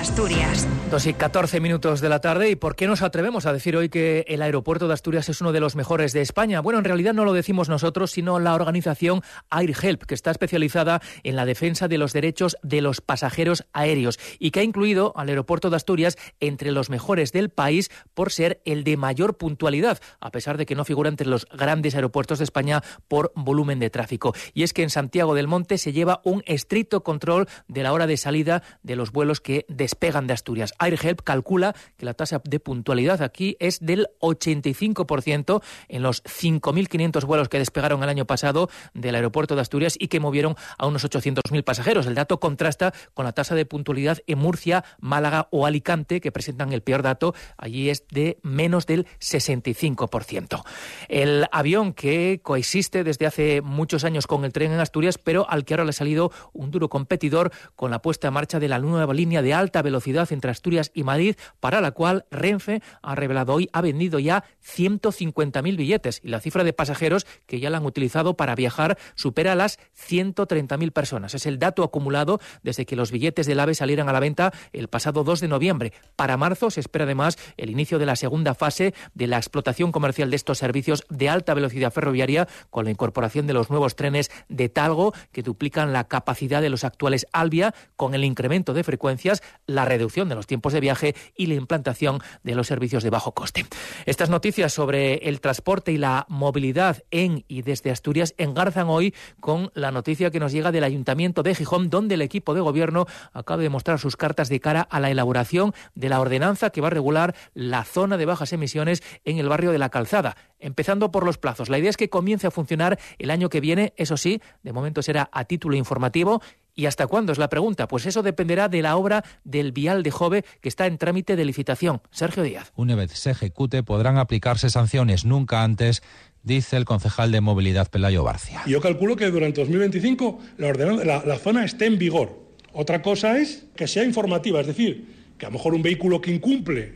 Asturias. 0.05 0.67
Dos 0.91 1.07
y 1.07 1.15
14 1.15 1.59
minutos 1.59 1.99
de 1.99 2.09
la 2.09 2.21
tarde. 2.21 2.51
¿Y 2.51 2.55
por 2.55 2.75
qué 2.75 2.85
nos 2.85 3.01
atrevemos 3.01 3.47
a 3.47 3.53
decir 3.53 3.75
hoy 3.75 3.89
que 3.89 4.23
el 4.27 4.43
aeropuerto 4.43 4.87
de 4.87 4.93
Asturias 4.93 5.27
es 5.29 5.41
uno 5.41 5.51
de 5.51 5.59
los 5.59 5.75
mejores 5.75 6.13
de 6.13 6.21
España? 6.21 6.61
Bueno, 6.61 6.77
en 6.77 6.85
realidad 6.85 7.15
no 7.15 7.25
lo 7.25 7.33
decimos 7.33 7.69
nosotros, 7.69 8.11
sino 8.11 8.39
la 8.39 8.53
organización 8.53 9.23
AirHelp, 9.49 10.03
que 10.03 10.13
está 10.13 10.29
especializada 10.29 11.01
en 11.23 11.35
la 11.35 11.45
defensa 11.45 11.87
de 11.87 11.97
los 11.97 12.13
derechos 12.13 12.55
de 12.61 12.81
los 12.81 13.01
pasajeros 13.01 13.65
aéreos 13.73 14.19
y 14.37 14.51
que 14.51 14.59
ha 14.59 14.63
incluido 14.63 15.11
al 15.15 15.29
aeropuerto 15.29 15.71
de 15.71 15.75
Asturias 15.75 16.17
entre 16.39 16.71
los 16.71 16.91
mejores 16.91 17.31
del 17.31 17.49
país 17.49 17.89
por 18.13 18.31
ser 18.31 18.61
el 18.63 18.83
de 18.83 18.97
mayor 18.97 19.37
puntualidad, 19.37 19.99
a 20.19 20.29
pesar 20.29 20.57
de 20.57 20.67
que 20.67 20.75
no 20.75 20.85
figura 20.85 21.09
entre 21.09 21.27
los 21.27 21.47
grandes 21.51 21.95
aeropuertos 21.95 22.37
de 22.37 22.43
España 22.43 22.83
por 23.07 23.31
volumen 23.35 23.79
de 23.79 23.89
tráfico. 23.89 24.35
Y 24.53 24.61
es 24.61 24.71
que 24.71 24.83
en 24.83 24.91
Santiago 24.91 25.33
del 25.33 25.47
Monte 25.47 25.79
se 25.79 25.93
lleva 25.93 26.21
un 26.23 26.43
estricto 26.45 27.01
control 27.03 27.47
de 27.67 27.81
la 27.81 27.91
hora 27.91 28.05
de 28.05 28.17
salida 28.17 28.61
de 28.83 28.95
los 28.95 29.11
vuelos 29.11 29.41
que 29.41 29.65
despegan 29.67 29.94
pegan 29.95 30.27
de 30.27 30.33
Asturias. 30.33 30.73
AirHelp 30.79 31.21
calcula 31.21 31.75
que 31.97 32.05
la 32.05 32.13
tasa 32.13 32.41
de 32.43 32.59
puntualidad 32.59 33.21
aquí 33.21 33.57
es 33.59 33.79
del 33.79 34.07
85% 34.21 35.61
en 35.89 36.01
los 36.01 36.23
5.500 36.23 37.25
vuelos 37.25 37.49
que 37.49 37.59
despegaron 37.59 38.03
el 38.03 38.09
año 38.09 38.25
pasado 38.25 38.69
del 38.93 39.15
aeropuerto 39.15 39.55
de 39.55 39.61
Asturias 39.61 39.95
y 39.99 40.07
que 40.07 40.19
movieron 40.19 40.55
a 40.77 40.87
unos 40.87 41.05
800.000 41.05 41.63
pasajeros. 41.63 42.05
El 42.05 42.15
dato 42.15 42.39
contrasta 42.39 42.93
con 43.13 43.25
la 43.25 43.31
tasa 43.31 43.55
de 43.55 43.65
puntualidad 43.65 44.19
en 44.27 44.39
Murcia, 44.39 44.83
Málaga 44.99 45.47
o 45.51 45.65
Alicante, 45.65 46.21
que 46.21 46.31
presentan 46.31 46.73
el 46.73 46.81
peor 46.81 47.01
dato. 47.01 47.33
Allí 47.57 47.89
es 47.89 48.05
de 48.09 48.39
menos 48.43 48.85
del 48.85 49.07
65%. 49.19 50.63
El 51.07 51.45
avión 51.51 51.93
que 51.93 52.39
coexiste 52.43 53.03
desde 53.03 53.25
hace 53.25 53.61
muchos 53.61 54.03
años 54.03 54.27
con 54.27 54.45
el 54.45 54.53
tren 54.53 54.71
en 54.71 54.79
Asturias, 54.79 55.17
pero 55.17 55.49
al 55.49 55.65
que 55.65 55.73
ahora 55.73 55.85
le 55.85 55.89
ha 55.91 55.93
salido 55.93 56.31
un 56.53 56.71
duro 56.71 56.89
competidor 56.89 57.51
con 57.75 57.91
la 57.91 58.01
puesta 58.01 58.27
en 58.27 58.33
marcha 58.33 58.59
de 58.59 58.67
la 58.67 58.79
nueva 58.79 59.13
línea 59.13 59.41
de 59.41 59.53
alta 59.53 59.74
alta 59.75 59.81
velocidad 59.81 60.31
entre 60.31 60.51
Asturias 60.51 60.91
y 60.93 61.03
Madrid, 61.03 61.35
para 61.59 61.81
la 61.81 61.91
cual 61.91 62.25
Renfe 62.31 62.81
ha 63.01 63.13
revelado 63.13 63.55
hoy 63.55 63.69
ha 63.73 63.81
vendido 63.81 64.19
ya 64.19 64.45
150.000 64.65 65.75
billetes 65.75 66.21
y 66.23 66.29
la 66.29 66.39
cifra 66.39 66.63
de 66.63 66.71
pasajeros 66.71 67.27
que 67.45 67.59
ya 67.59 67.69
la 67.69 67.77
han 67.77 67.85
utilizado 67.85 68.37
para 68.37 68.55
viajar 68.55 68.97
supera 69.15 69.53
las 69.53 69.77
130.000 70.07 70.91
personas. 70.93 71.33
Es 71.35 71.45
el 71.45 71.59
dato 71.59 71.83
acumulado 71.83 72.39
desde 72.63 72.85
que 72.85 72.95
los 72.95 73.11
billetes 73.11 73.47
del 73.47 73.59
AVE 73.59 73.75
salieran 73.75 74.07
a 74.07 74.13
la 74.13 74.21
venta 74.21 74.53
el 74.71 74.87
pasado 74.87 75.25
2 75.25 75.41
de 75.41 75.49
noviembre. 75.49 75.91
Para 76.15 76.37
marzo 76.37 76.71
se 76.71 76.79
espera 76.79 77.03
además 77.03 77.37
el 77.57 77.69
inicio 77.69 77.99
de 77.99 78.05
la 78.05 78.15
segunda 78.15 78.55
fase 78.55 78.93
de 79.13 79.27
la 79.27 79.37
explotación 79.37 79.91
comercial 79.91 80.29
de 80.29 80.37
estos 80.37 80.59
servicios 80.59 81.03
de 81.09 81.27
alta 81.27 81.53
velocidad 81.53 81.91
ferroviaria 81.91 82.47
con 82.69 82.85
la 82.85 82.91
incorporación 82.91 83.45
de 83.45 83.53
los 83.53 83.69
nuevos 83.69 83.97
trenes 83.97 84.31
de 84.47 84.69
Talgo 84.69 85.13
que 85.33 85.43
duplican 85.43 85.91
la 85.91 86.05
capacidad 86.05 86.61
de 86.61 86.69
los 86.69 86.85
actuales 86.85 87.27
Albia 87.33 87.75
con 87.97 88.15
el 88.15 88.23
incremento 88.23 88.73
de 88.73 88.85
frecuencias, 88.85 89.43
la 89.67 89.85
reducción 89.85 90.29
de 90.29 90.35
los 90.35 90.47
tiempos 90.47 90.73
de 90.73 90.79
viaje 90.79 91.15
y 91.35 91.47
la 91.47 91.55
implantación 91.55 92.19
de 92.43 92.55
los 92.55 92.67
servicios 92.67 93.03
de 93.03 93.09
bajo 93.09 93.33
coste. 93.33 93.65
Estas 94.05 94.29
noticias 94.29 94.73
sobre 94.73 95.15
el 95.29 95.41
transporte 95.41 95.91
y 95.91 95.97
la 95.97 96.25
movilidad 96.29 97.03
en 97.11 97.45
y 97.47 97.61
desde 97.61 97.91
Asturias 97.91 98.33
engarzan 98.37 98.87
hoy 98.87 99.13
con 99.39 99.71
la 99.73 99.91
noticia 99.91 100.31
que 100.31 100.39
nos 100.39 100.51
llega 100.51 100.71
del 100.71 100.83
Ayuntamiento 100.83 101.43
de 101.43 101.55
Gijón, 101.55 101.89
donde 101.89 102.15
el 102.15 102.21
equipo 102.21 102.53
de 102.53 102.61
gobierno 102.61 103.05
acaba 103.33 103.61
de 103.61 103.69
mostrar 103.69 103.99
sus 103.99 104.17
cartas 104.17 104.49
de 104.49 104.59
cara 104.59 104.81
a 104.81 104.99
la 104.99 105.09
elaboración 105.09 105.73
de 105.93 106.09
la 106.09 106.19
ordenanza 106.19 106.69
que 106.69 106.81
va 106.81 106.87
a 106.87 106.91
regular 106.91 107.35
la 107.53 107.83
zona 107.83 108.17
de 108.17 108.25
bajas 108.25 108.53
emisiones 108.53 109.03
en 109.23 109.37
el 109.37 109.49
barrio 109.49 109.71
de 109.71 109.79
la 109.79 109.89
Calzada 109.89 110.35
empezando 110.59 111.11
por 111.11 111.25
los 111.25 111.37
plazos. 111.37 111.69
La 111.69 111.77
idea 111.77 111.89
es 111.89 111.97
que 111.97 112.09
comience 112.09 112.47
a 112.47 112.51
funcionar 112.51 112.99
el 113.19 113.29
año 113.29 113.49
que 113.49 113.61
viene, 113.61 113.93
eso 113.97 114.17
sí, 114.17 114.41
de 114.63 114.73
momento 114.73 115.01
será 115.01 115.29
a 115.31 115.45
título 115.45 115.75
informativo. 115.75 116.41
¿Y 116.75 116.87
hasta 116.87 117.07
cuándo 117.07 117.31
es 117.31 117.37
la 117.37 117.47
pregunta? 117.47 117.87
Pues 117.87 118.05
eso 118.05 118.21
dependerá 118.21 118.67
de 118.67 118.81
la 118.81 118.97
obra 118.97 119.23
del 119.45 119.71
Vial 119.71 120.03
de 120.03 120.11
Jove 120.11 120.45
que 120.61 120.69
está 120.69 120.85
en 120.87 120.97
trámite 120.97 121.35
de 121.37 121.45
licitación. 121.45 122.01
Sergio 122.11 122.43
Díaz. 122.43 122.73
Una 122.75 122.95
vez 122.95 123.11
se 123.11 123.31
ejecute 123.31 123.81
podrán 123.81 124.17
aplicarse 124.17 124.69
sanciones 124.69 125.23
nunca 125.23 125.63
antes 125.63 126.03
dice 126.43 126.77
el 126.77 126.85
concejal 126.85 127.31
de 127.31 127.41
movilidad 127.41 127.89
Pelayo 127.89 128.23
Barcia. 128.23 128.61
Yo 128.67 128.81
calculo 128.81 129.15
que 129.15 129.31
durante 129.31 129.61
2025 129.61 130.39
la, 130.57 131.23
la 131.25 131.39
zona 131.39 131.63
esté 131.63 131.85
en 131.85 131.97
vigor. 131.97 132.45
Otra 132.73 133.01
cosa 133.01 133.37
es 133.39 133.65
que 133.75 133.87
sea 133.87 134.03
informativa, 134.03 134.59
es 134.59 134.67
decir, 134.67 135.24
que 135.37 135.45
a 135.45 135.49
lo 135.49 135.53
mejor 135.53 135.73
un 135.73 135.81
vehículo 135.81 136.21
que 136.21 136.31
incumple 136.31 136.93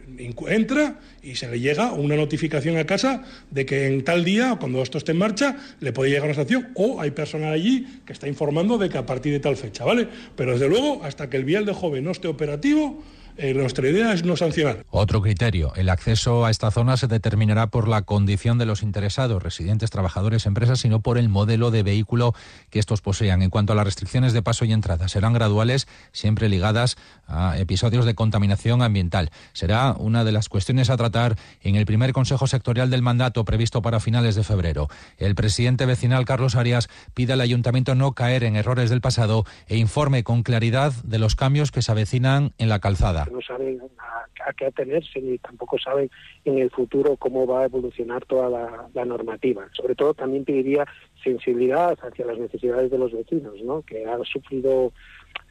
entra 0.48 1.00
y 1.22 1.36
se 1.36 1.50
le 1.50 1.60
llega 1.60 1.94
una 1.94 2.16
notificación 2.16 2.78
a 2.78 2.86
casa 2.86 3.24
de 3.52 3.66
que 3.66 3.88
en 3.88 4.04
tal 4.04 4.24
día, 4.24 4.58
cuando 4.60 4.82
esto 4.82 4.98
esté 4.98 5.12
en 5.12 5.18
marcha, 5.18 5.58
le 5.80 5.92
puede 5.92 6.12
llegar 6.12 6.26
una 6.26 6.34
sanción 6.34 6.70
o 6.76 7.02
hay 7.02 7.12
personal 7.12 7.54
allí 7.54 7.86
que 8.06 8.14
está 8.14 8.28
informando 8.28 8.78
de 8.78 8.90
que 8.90 8.98
a 8.98 9.06
partir 9.06 9.34
de 9.34 9.40
tal 9.40 9.58
fecha, 9.58 9.84
¿vale? 9.86 10.08
Pero 10.36 10.54
desde 10.54 10.70
luego, 10.70 11.04
hasta 11.04 11.30
que 11.30 11.38
el 11.38 11.46
vial 11.46 11.66
de 11.66 11.74
joven 11.74 12.04
no 12.04 12.12
esté 12.12 12.28
operativo, 12.28 13.04
eh, 13.40 13.54
nuestra 13.54 13.88
idea 13.88 14.12
es 14.14 14.26
no 14.26 14.36
sancionar. 14.36 14.86
Otro 14.90 15.22
criterio, 15.22 15.74
el 15.76 15.88
acceso 15.88 16.46
a 16.46 16.52
esta 16.52 16.72
zona 16.72 16.98
se 16.98 17.08
determinará 17.08 17.68
por 17.68 17.88
la 17.88 18.02
condición 18.02 18.58
de 18.58 18.66
los 18.66 18.84
interesados, 18.84 19.42
residentes, 19.42 19.90
trabajadores, 19.90 20.46
empresas, 20.46 20.80
sino 20.82 21.00
por 21.00 21.18
el 21.18 21.30
modelo 21.30 21.72
de 21.72 21.84
vehículo 21.84 22.36
que 22.70 22.80
estos 22.80 23.02
posean. 23.02 23.42
En 23.42 23.50
cuanto 23.50 23.72
a 23.72 23.78
las 23.78 23.86
restricciones 23.86 24.34
de 24.34 24.42
paso 24.42 24.66
y 24.66 24.74
entrada, 24.74 25.08
serán 25.08 25.32
graduales, 25.32 25.88
siempre 26.12 26.50
ligadas 26.50 26.98
a 27.28 27.58
episodios 27.58 28.04
de 28.04 28.14
contaminación 28.14 28.82
ambiental. 28.82 29.32
Será 29.54 29.94
una 29.98 30.26
de 30.26 30.34
las 30.34 30.50
cuestiones 30.50 30.90
a 30.90 30.98
tratar 30.98 31.38
en 31.62 31.76
el 31.76 31.86
primer 31.86 32.12
Consejo 32.12 32.46
Sectorial 32.46 32.90
del 32.90 33.02
mandato 33.02 33.46
previsto 33.46 33.82
para 33.82 34.02
finales 34.02 34.36
de 34.36 34.44
febrero. 34.44 34.90
El 35.18 35.36
presidente 35.36 35.86
vecinal 35.86 36.26
Carlos 36.26 36.56
Arias 36.56 36.90
pide 37.14 37.34
al 37.34 37.42
ayuntamiento 37.42 37.96
no 37.96 38.12
caer 38.12 38.44
en 38.44 38.58
errores 38.58 38.90
del 38.90 39.00
pasado 39.00 39.46
e 39.68 39.78
informe 39.78 40.24
con 40.26 40.44
claridad 40.44 40.92
de 41.04 41.20
los 41.20 41.36
cambios 41.38 41.72
que 41.72 41.82
se 41.82 41.92
avecinan 41.94 42.54
en 42.58 42.68
la 42.68 42.80
calzada 42.80 43.29
no 43.30 43.42
saben 43.42 43.82
a, 43.98 44.54
qué 44.54 44.66
atenerse 44.66 45.22
ni 45.22 45.38
tampoco 45.38 45.78
saben 45.78 46.10
en 46.46 46.60
el 46.60 46.70
futuro 46.70 47.18
cómo 47.18 47.46
va 47.48 47.62
a 47.62 47.66
evolucionar 47.66 48.26
toda 48.26 48.50
la, 48.50 49.06
normativa. 49.06 49.68
Sobre 49.74 49.96
todo 49.96 50.14
también 50.14 50.46
pediría 50.46 50.86
sensibilidad 51.24 51.98
hacia 52.02 52.26
las 52.26 52.38
necesidades 52.38 52.92
de 52.92 52.98
los 52.98 53.12
vecinos, 53.12 53.56
¿no? 53.64 53.82
que 53.82 54.06
han 54.06 54.24
sufrido 54.26 54.92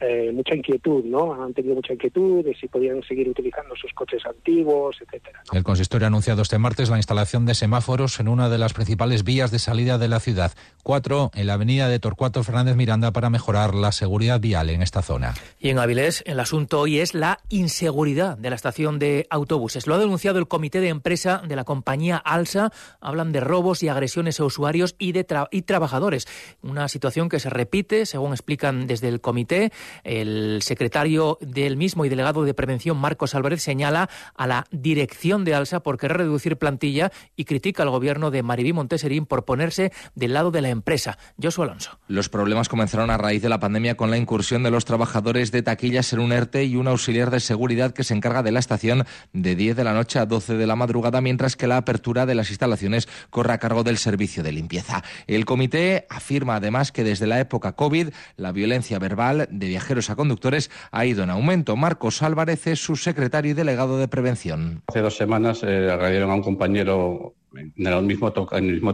eh, 0.00 0.30
mucha 0.32 0.54
inquietud, 0.54 1.04
¿no? 1.04 1.42
Han 1.42 1.52
tenido 1.54 1.74
mucha 1.74 1.92
inquietud 1.92 2.44
de 2.44 2.54
si 2.54 2.68
podían 2.68 3.02
seguir 3.02 3.28
utilizando 3.28 3.74
sus 3.74 3.92
coches 3.92 4.24
antiguos, 4.24 4.96
etcétera. 5.00 5.42
El 5.52 5.64
consistorio 5.64 6.06
ha 6.06 6.08
anunciado 6.08 6.42
este 6.42 6.58
martes 6.58 6.88
la 6.88 6.98
instalación 6.98 7.46
de 7.46 7.54
semáforos 7.54 8.20
en 8.20 8.28
una 8.28 8.48
de 8.48 8.58
las 8.58 8.74
principales 8.74 9.24
vías 9.24 9.50
de 9.50 9.58
salida 9.58 9.98
de 9.98 10.06
la 10.06 10.20
ciudad, 10.20 10.52
cuatro 10.84 11.32
en 11.34 11.48
la 11.48 11.54
avenida 11.54 11.88
de 11.88 11.98
Torcuato 11.98 12.44
Fernández 12.44 12.76
Miranda 12.76 13.12
para 13.12 13.28
mejorar 13.28 13.74
la 13.74 13.90
seguridad 13.90 14.40
vial 14.40 14.70
en 14.70 14.82
esta 14.82 15.02
zona. 15.02 15.34
Y 15.58 15.70
en 15.70 15.80
Avilés, 15.80 16.22
el 16.26 16.38
asunto 16.38 16.80
hoy 16.80 17.00
es 17.00 17.14
la 17.14 17.40
inseguridad 17.48 18.38
de 18.38 18.50
la 18.50 18.56
estación 18.56 19.00
de 19.00 19.26
autobuses. 19.30 19.88
Lo 19.88 19.96
ha 19.96 19.98
denunciado 19.98 20.38
el 20.38 20.46
comité 20.46 20.80
de 20.80 20.88
empresa 20.90 21.42
de 21.46 21.56
la 21.56 21.64
compañía 21.64 22.16
Alsa. 22.16 22.72
Hablan 23.00 23.32
de 23.32 23.40
robos 23.40 23.82
y 23.82 23.88
agresiones 23.88 24.38
a 24.38 24.44
usuarios 24.44 24.94
y, 24.98 25.10
de 25.10 25.26
y 25.50 25.62
trabajadores. 25.62 26.26
Una 26.62 26.88
situación 26.88 27.28
que 27.28 27.40
se 27.40 27.50
repite, 27.50 28.06
según 28.06 28.32
explican 28.32 28.86
desde 28.86 29.08
el 29.08 29.20
comité. 29.20 29.67
El 30.04 30.60
secretario 30.62 31.38
del 31.40 31.76
mismo 31.76 32.04
y 32.04 32.08
delegado 32.08 32.44
de 32.44 32.54
prevención, 32.54 32.96
Marcos 32.96 33.34
Álvarez, 33.34 33.62
señala 33.62 34.08
a 34.34 34.46
la 34.46 34.64
dirección 34.70 35.44
de 35.44 35.54
Alsa 35.54 35.80
por 35.80 35.98
querer 35.98 36.18
reducir 36.18 36.56
plantilla 36.56 37.12
y 37.36 37.44
critica 37.44 37.82
al 37.82 37.90
gobierno 37.90 38.30
de 38.30 38.42
Maribí 38.42 38.72
Monteserín 38.72 39.26
por 39.26 39.44
ponerse 39.44 39.92
del 40.14 40.34
lado 40.34 40.50
de 40.50 40.62
la 40.62 40.68
empresa. 40.70 41.18
Josué 41.40 41.64
Alonso. 41.64 41.98
Los 42.08 42.28
problemas 42.28 42.68
comenzaron 42.68 43.10
a 43.10 43.16
raíz 43.18 43.42
de 43.42 43.48
la 43.48 43.60
pandemia 43.60 43.96
con 43.96 44.10
la 44.10 44.16
incursión 44.16 44.62
de 44.62 44.70
los 44.70 44.84
trabajadores 44.84 45.52
de 45.52 45.62
taquillas 45.62 46.12
en 46.12 46.20
un 46.20 46.32
ERTE 46.32 46.64
y 46.64 46.76
un 46.76 46.88
auxiliar 46.88 47.30
de 47.30 47.40
seguridad 47.40 47.92
que 47.92 48.04
se 48.04 48.14
encarga 48.14 48.42
de 48.42 48.52
la 48.52 48.60
estación 48.60 49.04
de 49.32 49.56
10 49.56 49.76
de 49.76 49.84
la 49.84 49.92
noche 49.92 50.18
a 50.18 50.26
12 50.26 50.56
de 50.56 50.66
la 50.66 50.76
madrugada, 50.76 51.20
mientras 51.20 51.56
que 51.56 51.66
la 51.66 51.76
apertura 51.76 52.26
de 52.26 52.34
las 52.34 52.50
instalaciones 52.50 53.08
corre 53.30 53.52
a 53.52 53.58
cargo 53.58 53.84
del 53.84 53.98
servicio 53.98 54.42
de 54.42 54.52
limpieza. 54.52 55.02
El 55.26 55.44
comité 55.44 56.06
afirma 56.08 56.56
además 56.56 56.92
que 56.92 57.04
desde 57.04 57.26
la 57.26 57.40
época 57.40 57.72
COVID 57.72 58.08
la 58.36 58.52
violencia 58.52 58.98
verbal 58.98 59.48
de 59.58 59.68
viajeros 59.68 60.10
a 60.10 60.16
conductores 60.16 60.70
ha 60.90 61.04
ido 61.06 61.22
en 61.22 61.30
aumento. 61.30 61.76
Marcos 61.76 62.22
Álvarez 62.22 62.66
es 62.66 62.80
su 62.80 62.96
secretario 62.96 63.52
y 63.52 63.54
delegado 63.54 63.98
de 63.98 64.08
prevención. 64.08 64.82
Hace 64.88 65.00
dos 65.00 65.16
semanas 65.16 65.62
eh, 65.62 65.90
agredieron 65.90 66.30
a 66.30 66.34
un 66.34 66.42
compañero 66.42 67.34
en 67.54 67.86
el 67.86 68.02
mismo, 68.02 68.30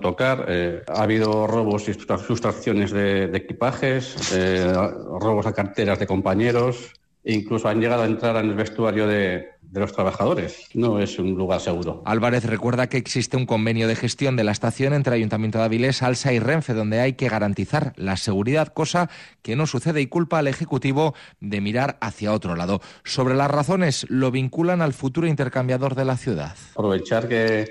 tocar. 0.01 0.47
Eh, 0.49 0.83
ha 0.89 1.03
habido 1.03 1.47
robos 1.47 1.89
y 1.89 1.95
sustracciones 1.95 2.93
de, 2.93 3.25
equipajes, 3.35 4.33
eh, 4.33 4.73
robos 4.73 5.47
a 5.47 5.53
carteras 5.53 5.99
de 5.99 6.07
compañeros, 6.07 6.93
e 7.25 7.35
incluso 7.35 7.69
han 7.69 7.81
llegado 7.81 8.03
a 8.03 8.07
entrar 8.07 8.37
en 8.37 8.51
el 8.51 8.55
vestuario 8.55 9.07
de, 9.07 9.54
de 9.75 9.81
los 9.81 9.93
trabajadores. 9.93 10.69
No 10.73 11.01
es 11.01 11.19
un 11.19 11.35
lugar 11.35 11.61
seguro. 11.61 12.01
Álvarez 12.07 12.45
recuerda 12.45 12.89
que 12.89 12.97
existe 12.97 13.37
un 13.37 13.45
convenio 13.45 13.89
de 13.89 13.97
gestión 13.97 14.37
de 14.37 14.45
la 14.45 14.53
estación 14.53 14.95
entre 14.95 15.17
Ayuntamiento 15.17 15.59
de 15.59 15.65
Avilés, 15.65 16.01
Alsa 16.01 16.33
y 16.33 16.39
Renfe, 16.39 16.75
donde 16.75 17.01
hay 17.01 17.15
que 17.15 17.29
garantizar 17.29 17.93
la 17.97 18.17
seguridad, 18.17 18.69
cosa 18.69 19.11
que 19.43 19.57
no 19.57 19.67
sucede 19.67 20.01
y 20.01 20.07
culpa 20.07 20.39
al 20.39 20.47
Ejecutivo 20.47 21.15
de 21.41 21.61
mirar 21.61 21.99
hacia 22.01 22.33
otro 22.33 22.55
lado. 22.55 22.81
Sobre 23.03 23.35
las 23.35 23.51
razones, 23.51 24.07
lo 24.09 24.31
vinculan 24.31 24.81
al 24.81 24.93
futuro 24.93 25.27
intercambiador 25.27 25.97
de 25.97 26.05
la 26.05 26.17
ciudad. 26.17 26.55
Aprovechar 26.75 27.27
que 27.27 27.69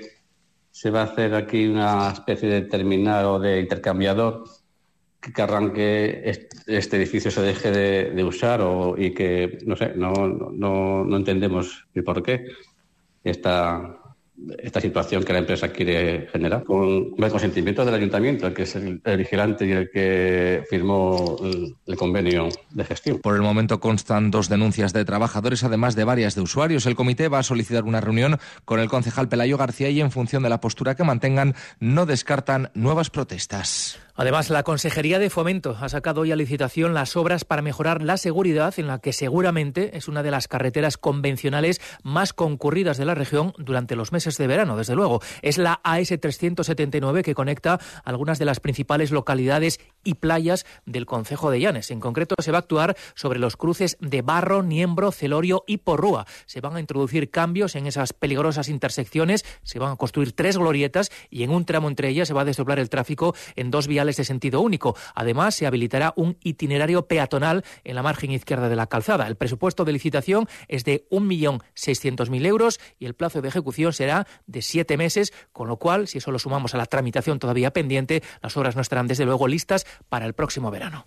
se 0.70 0.90
va 0.90 1.00
a 1.00 1.04
hacer 1.04 1.34
aquí 1.34 1.66
una 1.66 2.10
especie 2.10 2.50
de 2.50 2.62
terminal 2.62 3.24
o 3.24 3.38
de 3.38 3.60
intercambiador 3.60 4.44
que 5.32 5.42
arranque 5.42 6.22
este 6.66 6.96
edificio 6.96 7.30
se 7.30 7.42
deje 7.42 7.70
de, 7.70 8.24
usar 8.24 8.60
o, 8.60 8.96
y 8.98 9.12
que, 9.12 9.58
no 9.64 9.76
sé, 9.76 9.92
no, 9.94 10.12
no, 10.12 11.04
no 11.04 11.16
entendemos 11.16 11.86
el 11.94 12.04
por 12.04 12.22
qué 12.22 12.46
esta, 13.22 13.98
esta 14.58 14.80
situación 14.80 15.22
que 15.22 15.32
la 15.32 15.38
empresa 15.40 15.68
quiere 15.68 16.26
generar, 16.32 16.64
con 16.64 17.14
el 17.16 17.30
consentimiento 17.30 17.84
del 17.84 17.94
ayuntamiento, 17.94 18.46
el 18.46 18.54
que 18.54 18.62
es 18.62 18.74
el, 18.74 19.00
vigilante 19.16 19.66
y 19.66 19.72
el 19.72 19.90
que 19.90 20.64
firmó 20.68 21.36
el, 21.86 21.96
convenio 21.96 22.48
de 22.70 22.84
gestión. 22.84 23.20
Por 23.20 23.36
el 23.36 23.42
momento 23.42 23.78
constan 23.80 24.30
dos 24.30 24.48
denuncias 24.48 24.92
de 24.92 25.04
trabajadores, 25.04 25.62
además 25.62 25.94
de 25.94 26.04
varias 26.04 26.34
de 26.34 26.40
usuarios. 26.40 26.86
El 26.86 26.96
comité 26.96 27.28
va 27.28 27.38
a 27.38 27.42
solicitar 27.42 27.84
una 27.84 28.00
reunión 28.00 28.38
con 28.64 28.80
el 28.80 28.88
concejal 28.88 29.28
Pelayo 29.28 29.56
García 29.56 29.90
y 29.90 30.00
en 30.00 30.10
función 30.10 30.42
de 30.42 30.48
la 30.48 30.60
postura 30.60 30.96
que 30.96 31.04
mantengan, 31.04 31.54
no 31.78 32.04
descartan 32.04 32.70
nuevas 32.74 33.10
protestas. 33.10 33.98
Además, 34.16 34.48
la 34.48 34.62
Consejería 34.62 35.18
de 35.18 35.28
Fomento 35.28 35.76
ha 35.80 35.88
sacado 35.88 36.20
hoy 36.20 36.30
a 36.30 36.36
licitación 36.36 36.94
las 36.94 37.16
obras 37.16 37.44
para 37.44 37.62
mejorar 37.62 38.00
la 38.00 38.16
seguridad 38.16 38.72
en 38.76 38.86
la 38.86 39.00
que 39.00 39.12
seguramente 39.12 39.96
es 39.96 40.06
una 40.06 40.22
de 40.22 40.30
las 40.30 40.46
carreteras 40.46 40.96
convencionales 40.96 41.80
más 42.04 42.32
concurridas 42.32 42.96
de 42.96 43.06
la 43.06 43.16
región 43.16 43.54
durante 43.58 43.96
los 43.96 44.12
meses 44.12 44.38
de 44.38 44.46
verano, 44.46 44.76
desde 44.76 44.94
luego. 44.94 45.20
Es 45.42 45.58
la 45.58 45.80
AS379 45.82 47.22
que 47.22 47.34
conecta 47.34 47.80
algunas 48.04 48.38
de 48.38 48.44
las 48.44 48.60
principales 48.60 49.10
localidades 49.10 49.80
y 50.04 50.14
playas 50.14 50.64
del 50.86 51.06
Concejo 51.06 51.50
de 51.50 51.58
Llanes. 51.58 51.90
En 51.90 51.98
concreto, 51.98 52.36
se 52.38 52.52
va 52.52 52.58
a 52.58 52.60
actuar 52.60 52.96
sobre 53.16 53.40
los 53.40 53.56
cruces 53.56 53.96
de 53.98 54.22
Barro, 54.22 54.62
Niembro, 54.62 55.10
Celorio 55.10 55.64
y 55.66 55.78
Porrúa. 55.78 56.24
Se 56.46 56.60
van 56.60 56.76
a 56.76 56.80
introducir 56.80 57.30
cambios 57.30 57.74
en 57.74 57.88
esas 57.88 58.12
peligrosas 58.12 58.68
intersecciones, 58.68 59.44
se 59.64 59.80
van 59.80 59.90
a 59.90 59.96
construir 59.96 60.34
tres 60.34 60.56
glorietas 60.56 61.10
y 61.30 61.42
en 61.42 61.50
un 61.50 61.64
tramo 61.64 61.88
entre 61.88 62.10
ellas 62.10 62.28
se 62.28 62.34
va 62.34 62.42
a 62.42 62.44
desdoblar 62.44 62.78
el 62.78 62.90
tráfico 62.90 63.34
en 63.56 63.72
dos 63.72 63.88
vías 63.88 64.03
de 64.16 64.24
sentido 64.24 64.60
único. 64.60 64.96
Además, 65.14 65.54
se 65.54 65.66
habilitará 65.66 66.12
un 66.16 66.36
itinerario 66.42 67.06
peatonal 67.06 67.64
en 67.84 67.94
la 67.94 68.02
margen 68.02 68.30
izquierda 68.30 68.68
de 68.68 68.76
la 68.76 68.86
calzada. 68.86 69.26
El 69.26 69.36
presupuesto 69.36 69.84
de 69.84 69.92
licitación 69.92 70.48
es 70.68 70.84
de 70.84 71.06
1.600.000 71.10 72.46
euros 72.46 72.80
y 72.98 73.06
el 73.06 73.14
plazo 73.14 73.42
de 73.42 73.48
ejecución 73.48 73.92
será 73.92 74.26
de 74.46 74.62
siete 74.62 74.96
meses, 74.96 75.32
con 75.52 75.68
lo 75.68 75.78
cual, 75.78 76.08
si 76.08 76.18
eso 76.18 76.30
lo 76.30 76.38
sumamos 76.38 76.74
a 76.74 76.78
la 76.78 76.86
tramitación 76.86 77.38
todavía 77.38 77.72
pendiente, 77.72 78.22
las 78.42 78.56
obras 78.56 78.76
no 78.76 78.82
estarán 78.82 79.06
desde 79.06 79.24
luego 79.24 79.48
listas 79.48 79.86
para 80.08 80.26
el 80.26 80.34
próximo 80.34 80.70
verano. 80.70 81.04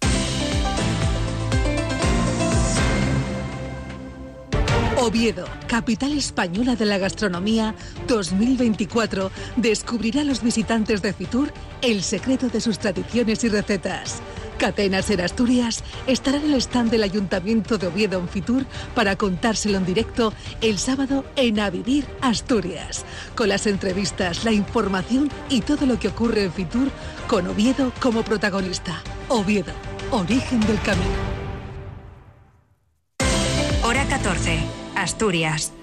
Oviedo, 5.07 5.45
capital 5.67 6.11
española 6.11 6.75
de 6.75 6.83
la 6.83 6.97
gastronomía 6.97 7.73
2024, 8.09 9.31
descubrirá 9.55 10.19
a 10.19 10.25
los 10.25 10.43
visitantes 10.43 11.01
de 11.01 11.13
Fitur 11.13 11.53
el 11.81 12.03
secreto 12.03 12.49
de 12.49 12.59
sus 12.59 12.77
tradiciones 12.77 13.41
y 13.45 13.47
recetas. 13.47 14.21
Catenas 14.57 15.09
en 15.09 15.21
Asturias 15.21 15.85
estará 16.07 16.39
en 16.39 16.51
el 16.51 16.55
stand 16.55 16.91
del 16.91 17.03
Ayuntamiento 17.03 17.77
de 17.77 17.87
Oviedo 17.87 18.19
en 18.19 18.27
Fitur 18.27 18.65
para 18.95 19.15
contárselo 19.15 19.77
en 19.77 19.85
directo 19.85 20.33
el 20.59 20.77
sábado 20.77 21.23
en 21.37 21.61
A 21.61 21.69
Vivir 21.69 22.05
Asturias, 22.19 23.05
con 23.33 23.47
las 23.47 23.65
entrevistas, 23.65 24.43
la 24.43 24.51
información 24.51 25.31
y 25.49 25.61
todo 25.61 25.85
lo 25.85 25.97
que 25.99 26.09
ocurre 26.09 26.43
en 26.43 26.51
Fitur 26.51 26.89
con 27.29 27.47
Oviedo 27.47 27.93
como 28.01 28.23
protagonista. 28.23 29.01
Oviedo, 29.29 29.71
origen 30.11 30.59
del 30.59 30.81
camino. 30.81 31.37
Hora 33.83 34.05
14. 34.05 34.86
Asturias. 34.97 35.76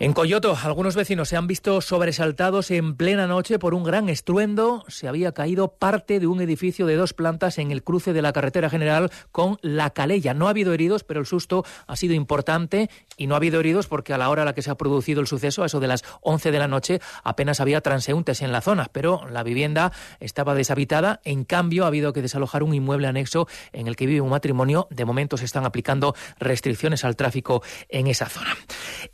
En 0.00 0.12
Coyoto, 0.12 0.56
algunos 0.62 0.94
vecinos 0.94 1.28
se 1.28 1.36
han 1.36 1.48
visto 1.48 1.80
sobresaltados 1.80 2.70
en 2.70 2.94
plena 2.94 3.26
noche 3.26 3.58
por 3.58 3.74
un 3.74 3.82
gran 3.82 4.08
estruendo. 4.08 4.84
Se 4.86 5.08
había 5.08 5.32
caído 5.32 5.72
parte 5.72 6.20
de 6.20 6.28
un 6.28 6.40
edificio 6.40 6.86
de 6.86 6.94
dos 6.94 7.14
plantas 7.14 7.58
en 7.58 7.72
el 7.72 7.82
cruce 7.82 8.12
de 8.12 8.22
la 8.22 8.32
carretera 8.32 8.70
general 8.70 9.10
con 9.32 9.58
La 9.60 9.90
Calella. 9.90 10.34
No 10.34 10.46
ha 10.46 10.50
habido 10.50 10.72
heridos, 10.72 11.02
pero 11.02 11.18
el 11.18 11.26
susto 11.26 11.64
ha 11.88 11.96
sido 11.96 12.14
importante 12.14 12.90
y 13.16 13.26
no 13.26 13.34
ha 13.34 13.38
habido 13.38 13.58
heridos 13.58 13.88
porque 13.88 14.14
a 14.14 14.18
la 14.18 14.30
hora 14.30 14.42
a 14.42 14.44
la 14.44 14.54
que 14.54 14.62
se 14.62 14.70
ha 14.70 14.76
producido 14.76 15.20
el 15.20 15.26
suceso, 15.26 15.64
a 15.64 15.66
eso 15.66 15.80
de 15.80 15.88
las 15.88 16.04
11 16.20 16.52
de 16.52 16.58
la 16.60 16.68
noche, 16.68 17.00
apenas 17.24 17.58
había 17.58 17.80
transeúntes 17.80 18.40
en 18.42 18.52
la 18.52 18.60
zona, 18.60 18.86
pero 18.92 19.28
la 19.28 19.42
vivienda 19.42 19.90
estaba 20.20 20.54
deshabitada. 20.54 21.20
En 21.24 21.42
cambio, 21.42 21.82
ha 21.82 21.88
habido 21.88 22.12
que 22.12 22.22
desalojar 22.22 22.62
un 22.62 22.72
inmueble 22.72 23.08
anexo 23.08 23.48
en 23.72 23.88
el 23.88 23.96
que 23.96 24.06
vive 24.06 24.20
un 24.20 24.30
matrimonio. 24.30 24.86
De 24.90 25.04
momento 25.04 25.36
se 25.36 25.44
están 25.44 25.64
aplicando 25.64 26.14
restricciones 26.38 27.04
al 27.04 27.16
tráfico 27.16 27.64
en 27.88 28.06
esa 28.06 28.26
zona. 28.26 28.56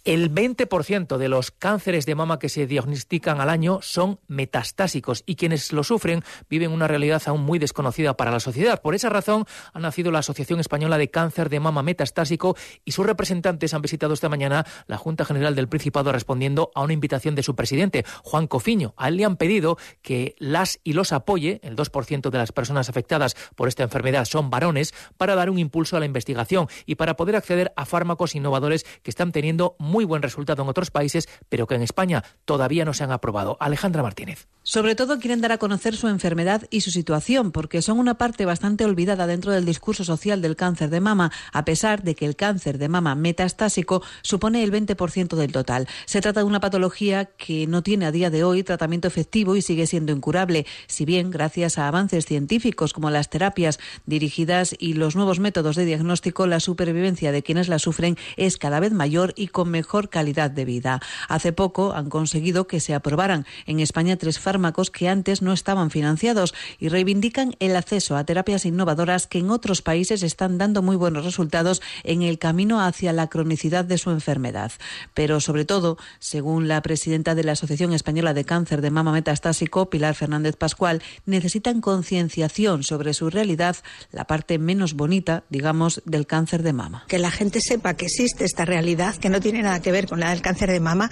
El 0.05 0.29
20 0.29 0.67
ciento 0.83 1.19
de 1.19 1.29
los 1.29 1.51
cánceres 1.53 2.07
de 2.07 2.17
mama 2.17 2.39
que 2.39 2.49
se 2.49 2.67
diagnostican 2.67 3.41
al 3.41 3.51
año 3.51 3.81
son 3.83 4.19
metastásicos 4.27 5.23
y 5.27 5.37
quienes 5.37 5.73
lo 5.73 5.85
sufren 5.85 6.25
viven 6.49 6.73
una 6.73 6.89
realidad 6.89 7.23
aún 7.27 7.43
muy 7.43 7.59
desconocida 7.59 8.17
para 8.17 8.31
la 8.31 8.41
sociedad. 8.41 8.83
Por 8.83 8.95
esa 8.95 9.11
razón 9.11 9.45
ha 9.73 9.79
nacido 9.79 10.11
la 10.11 10.21
Asociación 10.21 10.59
Española 10.59 10.99
de 10.99 11.11
Cáncer 11.11 11.51
de 11.51 11.61
Mama 11.61 11.83
Metastásico 11.83 12.57
y 12.85 12.93
sus 12.93 13.07
representantes 13.07 13.75
han 13.75 13.83
visitado 13.83 14.15
esta 14.15 14.29
mañana 14.29 14.67
la 14.87 14.97
Junta 14.97 15.25
General 15.25 15.55
del 15.55 15.69
Principado 15.69 16.11
respondiendo 16.11 16.71
a 16.75 16.83
una 16.83 16.95
invitación 16.95 17.35
de 17.35 17.43
su 17.43 17.55
presidente, 17.55 18.05
Juan 18.23 18.47
Cofiño. 18.47 18.95
A 18.97 19.09
él 19.09 19.19
le 19.19 19.25
han 19.25 19.37
pedido 19.37 19.79
que 20.03 20.35
las 20.39 20.81
y 20.83 20.95
los 20.95 21.13
apoye, 21.13 21.61
el 21.63 21.77
2% 21.77 22.31
de 22.31 22.39
las 22.39 22.53
personas 22.53 22.89
afectadas 22.89 23.37
por 23.55 23.69
esta 23.69 23.83
enfermedad 23.83 24.25
son 24.25 24.51
varones, 24.51 24.95
para 25.17 25.35
dar 25.35 25.51
un 25.51 25.59
impulso 25.59 25.97
a 25.97 26.01
la 26.01 26.07
investigación 26.07 26.69
y 26.87 26.95
para 26.95 27.17
poder 27.17 27.37
acceder 27.37 27.73
a 27.77 27.85
fármacos 27.85 28.35
innovadores 28.35 28.85
que 29.03 29.11
están 29.11 29.33
teniendo 29.33 29.77
muy 29.79 30.05
buen 30.05 30.23
resultado 30.23 30.64
en 30.65 30.69
otros 30.69 30.91
países, 30.91 31.29
pero 31.49 31.67
que 31.67 31.77
en 31.77 31.83
España 31.83 32.25
todavía 32.45 32.85
no 32.85 32.95
se 32.95 33.05
han 33.05 33.13
aprobado. 33.13 33.57
Alejandra 33.61 34.03
Martínez. 34.03 34.49
Sobre 34.63 34.95
todo 34.95 35.19
quieren 35.19 35.43
dar 35.43 35.53
a 35.53 35.59
conocer 35.59 35.95
su 35.95 36.09
enfermedad 36.09 36.67
y 36.71 36.81
su 36.81 36.91
situación, 36.91 37.53
porque 37.53 37.83
son 37.83 37.99
una 37.99 38.15
parte 38.15 38.47
bastante 38.47 38.87
olvidada 38.87 39.27
dentro 39.27 39.53
del 39.53 39.67
discurso 39.67 40.05
social 40.05 40.41
del 40.41 40.57
cáncer 40.57 40.89
de 40.89 41.01
mama, 41.01 41.31
a 41.53 41.67
pesar 41.67 42.03
de 42.03 42.15
que 42.15 42.25
el 42.25 42.35
cáncer 42.35 42.79
de 42.79 42.89
mama 42.89 43.15
metastásico 43.15 44.03
supone 44.23 44.65
el 44.65 44.73
20% 44.73 45.37
del 45.37 45.53
total. 45.53 45.87
Se 46.07 46.23
trata 46.23 46.41
de 46.41 46.47
una 46.47 46.61
patología 46.61 47.27
que 47.27 47.67
no 47.67 47.83
tiene 47.83 48.07
a 48.07 48.13
día 48.13 48.31
de 48.31 48.43
hoy 48.43 48.63
tratamiento 48.63 49.07
efectivo 49.07 49.55
y 49.55 49.61
sigue 49.61 49.87
siendo 49.87 50.13
incurable, 50.13 50.67
si 50.87 51.05
bien 51.05 51.31
gracias 51.31 51.79
a 51.79 51.87
avances 51.87 52.25
científicos 52.25 52.95
como 52.95 53.11
las 53.11 53.29
terapias 53.29 53.79
dirigidas 54.07 54.75
y 54.79 54.95
los 54.95 55.15
nuevos 55.15 55.41
métodos 55.41 55.77
de 55.77 55.85
diagnóstico, 55.85 56.47
la 56.47 56.61
supervivencia 56.61 57.33
de 57.33 57.43
quienes 57.43 57.69
la 57.69 57.79
sufren 57.79 58.17
es 58.37 58.57
cada 58.57 58.81
vez 58.81 58.93
mayor 58.93 59.35
y 59.37 59.49
con 59.49 59.69
mejor 59.69 60.09
calidad 60.09 60.51
de 60.55 60.65
vida. 60.65 61.01
Hace 61.29 61.53
poco 61.53 61.93
han 61.93 62.09
conseguido 62.09 62.67
que 62.67 62.81
se 62.81 62.95
aprobaran 62.95 63.47
en 63.67 63.81
España 63.81 64.17
tres 64.17 64.39
fármacos 64.39 64.91
que 64.91 65.09
antes 65.09 65.43
no 65.43 65.53
estaban 65.53 65.91
financiados 65.91 66.55
y 66.79 66.89
reivindican 66.89 67.55
el 67.61 67.77
acceso 67.77 68.17
a 68.17 68.25
terapias 68.25 68.65
innovadoras 68.65 69.27
que 69.27 69.39
en 69.39 69.51
otros 69.51 69.83
países 69.83 70.23
están 70.23 70.59
dando 70.59 70.83
muy 70.83 70.97
buenos 70.97 71.25
resultados 71.25 71.83
en 72.03 72.23
el 72.23 72.39
camino 72.39 72.81
hacia 72.81 73.13
la 73.13 73.29
cronicidad 73.29 73.85
de 73.85 73.99
su 73.99 74.11
enfermedad. 74.11 74.73
Pero 75.15 75.41
sobre 75.41 75.65
todo, 75.65 75.99
según 76.19 76.69
la 76.69 76.83
presidenta 76.83 77.35
de 77.35 77.45
la 77.45 77.53
Asociación 77.53 77.93
Española 77.93 78.35
de 78.35 78.45
Cáncer 78.45 78.81
de 78.81 78.91
Mama 78.91 79.13
Metastásico, 79.13 79.91
Pilar 79.91 80.15
Fernández 80.15 80.57
Pascual, 80.57 81.03
necesitan 81.27 81.81
concienciación 81.81 82.83
sobre 82.83 83.15
su 83.15 83.31
realidad, 83.31 83.77
la 84.13 84.25
parte 84.27 84.59
menos 84.59 84.95
bonita, 84.95 85.45
digamos, 85.51 86.03
del 86.05 86.27
cáncer 86.27 86.63
de 86.63 86.73
mama. 86.73 87.05
Que 87.09 87.19
la 87.19 87.31
gente 87.31 87.61
sepa 87.61 87.95
que 87.95 88.07
existe 88.07 88.45
esta 88.45 88.65
realidad, 88.65 89.17
que 89.17 89.29
no 89.29 89.41
tiene 89.41 89.63
nada 89.63 89.81
que 89.81 89.93
ver 89.93 90.07
con 90.07 90.21
la 90.21 90.33
cáncer 90.45 90.71
de 90.71 90.79
mama 90.79 91.11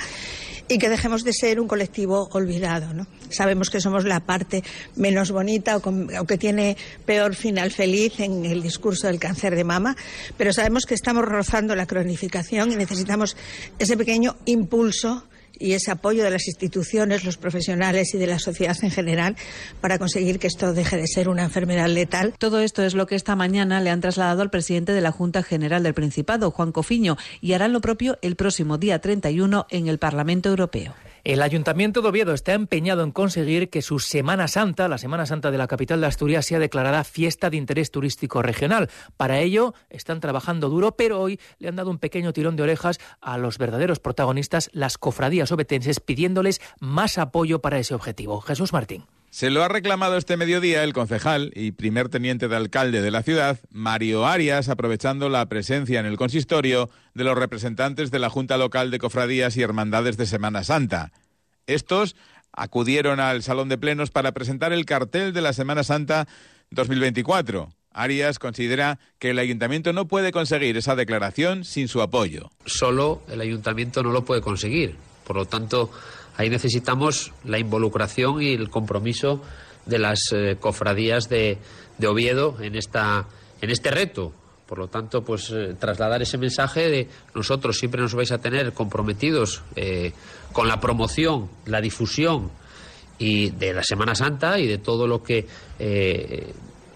y 0.69 0.79
que 0.79 0.89
dejemos 0.89 1.25
de 1.25 1.33
ser 1.33 1.61
un 1.61 1.69
colectivo 1.69 2.29
olvidado. 2.33 3.07
Sabemos 3.31 3.69
que 3.69 3.81
somos 3.81 4.05
la 4.05 4.21
parte 4.21 4.63
menos 4.97 5.31
bonita 5.31 5.77
o, 5.77 6.27
que 6.27 6.39
tiene 6.39 6.77
peor 7.05 7.35
final 7.35 7.71
feliz 7.71 8.21
en 8.21 8.45
el 8.45 8.63
discurso 8.63 9.07
del 9.07 9.19
cáncer 9.19 9.57
de 9.57 9.65
mama, 9.65 9.97
pero 10.37 10.53
sabemos 10.53 10.87
que 10.87 10.95
estamos 10.95 11.25
rozando 11.25 11.75
la 11.75 11.87
cronificación 11.87 12.73
y 12.73 12.77
necesitamos 12.77 13.37
ese 13.79 13.97
pequeño 13.97 14.37
impulso 14.45 15.25
y 15.59 15.73
ese 15.73 15.91
apoyo 15.91 16.25
de 16.25 16.31
las 16.31 16.47
instituciones, 16.49 17.25
los 17.25 17.37
profesionales 17.37 18.15
y 18.15 18.19
de 18.19 18.27
la 18.27 18.39
sociedad 18.39 18.77
en 18.83 18.91
general 18.91 19.37
para 19.81 19.99
conseguir 19.99 20.39
que 20.39 20.47
esto 20.47 20.73
deje 20.73 20.97
de 20.97 21.07
ser 21.07 21.29
una 21.29 21.45
enfermedad 21.45 21.89
letal. 21.89 22.35
Todo 22.39 22.61
esto 22.61 22.83
es 22.83 22.95
lo 22.95 23.07
que 23.07 23.15
esta 23.15 23.37
mañana 23.37 23.81
le 23.81 23.91
han 23.91 24.01
trasladado 24.01 24.43
al 24.43 24.51
presidente 24.51 24.93
de 24.93 25.01
la 25.01 25.13
Junta 25.13 25.43
General 25.43 25.83
del 25.83 25.95
Principado, 25.95 26.51
Juan 26.51 26.73
Cofiño, 26.73 27.17
y 27.41 27.53
harán 27.53 27.73
lo 27.73 27.81
propio 27.81 28.19
el 28.23 28.37
próximo 28.37 28.79
día 28.79 29.01
31 29.01 29.67
en 29.71 29.89
el 29.89 29.99
Parlamento 29.99 30.49
Europeo. 30.49 30.95
El 31.25 31.41
Ayuntamiento 31.41 32.03
de 32.03 32.09
Oviedo 32.09 32.35
está 32.35 32.53
empeñado 32.53 33.05
en 33.05 33.13
conseguir 33.13 33.71
que 33.71 33.81
su 33.81 34.01
Semana 34.01 34.49
Santa, 34.49 34.89
la 34.89 34.99
Semana 34.99 35.25
Santa 35.25 35.53
de 35.53 35.59
la 35.59 35.69
capital 35.69 36.01
de 36.01 36.09
Asturias, 36.09 36.47
sea 36.47 36.59
declarada 36.59 37.05
fiesta 37.05 37.49
de 37.49 37.59
interés 37.59 37.93
turístico 37.93 38.43
regional. 38.43 38.91
Para 39.17 39.39
ello 39.39 39.73
están 39.89 40.19
trabajando 40.19 40.69
duro, 40.69 40.97
pero 40.97 41.21
hoy 41.21 41.39
le 41.59 41.69
han 41.69 41.77
dado 41.77 41.91
un 41.91 41.99
pequeño 41.99 42.33
tirón 42.33 42.57
de 42.57 42.65
orejas 42.65 42.99
a 43.21 43.39
los 43.39 43.57
verdaderos 43.59 44.01
protagonistas, 44.01 44.69
las 44.73 44.99
cofradías 44.99 45.53
obetenses, 45.53 46.01
pidiéndoles 46.01 46.61
más 46.81 47.19
apoyo 47.19 47.61
para 47.61 47.79
ese 47.79 47.95
objetivo. 47.95 48.41
Jesús 48.41 48.73
Martín. 48.73 49.05
Se 49.33 49.49
lo 49.49 49.65
ha 49.65 49.69
reclamado 49.69 50.19
este 50.19 50.37
mediodía 50.37 50.85
el 50.85 50.93
concejal 50.93 51.53
y 51.55 51.73
primer 51.73 52.11
teniente 52.11 52.49
de 52.49 52.57
alcalde 52.57 53.01
de 53.01 53.11
la 53.11 53.23
ciudad, 53.23 53.59
Mario 53.71 54.27
Arias, 54.27 54.69
aprovechando 54.69 55.31
la 55.31 55.49
presencia 55.49 55.99
en 56.01 56.05
el 56.05 56.19
consistorio 56.19 56.91
de 57.15 57.25
los 57.25 57.39
representantes 57.39 58.11
de 58.11 58.19
la 58.19 58.29
Junta 58.29 58.59
Local 58.59 58.91
de 58.91 58.99
Cofradías 58.99 59.57
y 59.57 59.63
Hermandades 59.63 60.19
de 60.19 60.27
Semana 60.27 60.65
Santa. 60.65 61.13
Estos 61.67 62.15
acudieron 62.53 63.21
al 63.21 63.43
Salón 63.43 63.71
de 63.71 63.79
Plenos 63.79 64.11
para 64.11 64.33
presentar 64.33 64.75
el 64.75 64.85
cartel 64.85 65.33
de 65.33 65.41
la 65.41 65.55
Semana 65.55 65.83
Santa 65.83 66.29
2024. 66.71 67.71
Arias 67.91 68.39
considera 68.39 68.99
que 69.19 69.31
el 69.31 69.39
ayuntamiento 69.39 69.95
no 69.95 70.09
puede 70.09 70.31
conseguir 70.31 70.77
esa 70.77 70.95
declaración 70.95 71.65
sin 71.65 71.89
su 71.89 72.03
apoyo. 72.03 72.51
Solo 72.67 73.23
el 73.31 73.41
ayuntamiento 73.41 74.03
no 74.03 74.13
lo 74.13 74.27
puede 74.27 74.43
conseguir. 74.43 74.95
Por 75.25 75.37
lo 75.37 75.47
tanto, 75.47 75.91
Ahí 76.37 76.49
necesitamos 76.51 77.33
la 77.45 77.59
involucración 77.59 78.43
y 78.43 78.53
el 78.53 78.71
compromiso 78.71 79.43
de 79.87 79.99
las 79.99 80.33
eh, 80.33 80.57
cofradías 80.59 81.29
de, 81.29 81.59
Oviedo 82.07 82.57
en, 82.61 82.75
esta, 82.75 83.27
en 83.61 83.71
este 83.71 83.91
reto. 83.91 84.33
Por 84.67 84.79
lo 84.79 84.89
tanto, 84.89 85.23
pues 85.23 85.51
eh, 85.51 85.77
trasladar 85.79 86.23
ese 86.23 86.39
mensaje 86.39 86.89
de 86.89 87.09
nosotros 87.35 87.79
siempre 87.79 88.01
nos 88.01 88.15
vais 88.15 88.33
a 88.33 88.39
tener 88.39 88.73
comprometidos 88.73 89.63
eh, 89.77 90.13
con 90.53 90.67
la 90.67 90.81
promoción, 90.81 91.49
la 91.67 91.81
difusión 91.81 92.51
y 93.19 93.51
de 93.51 93.73
la 93.73 93.85
Semana 93.85 94.15
Santa 94.15 94.59
y 94.59 94.67
de 94.67 94.79
todo 94.79 95.07
lo 95.07 95.23
que 95.23 95.47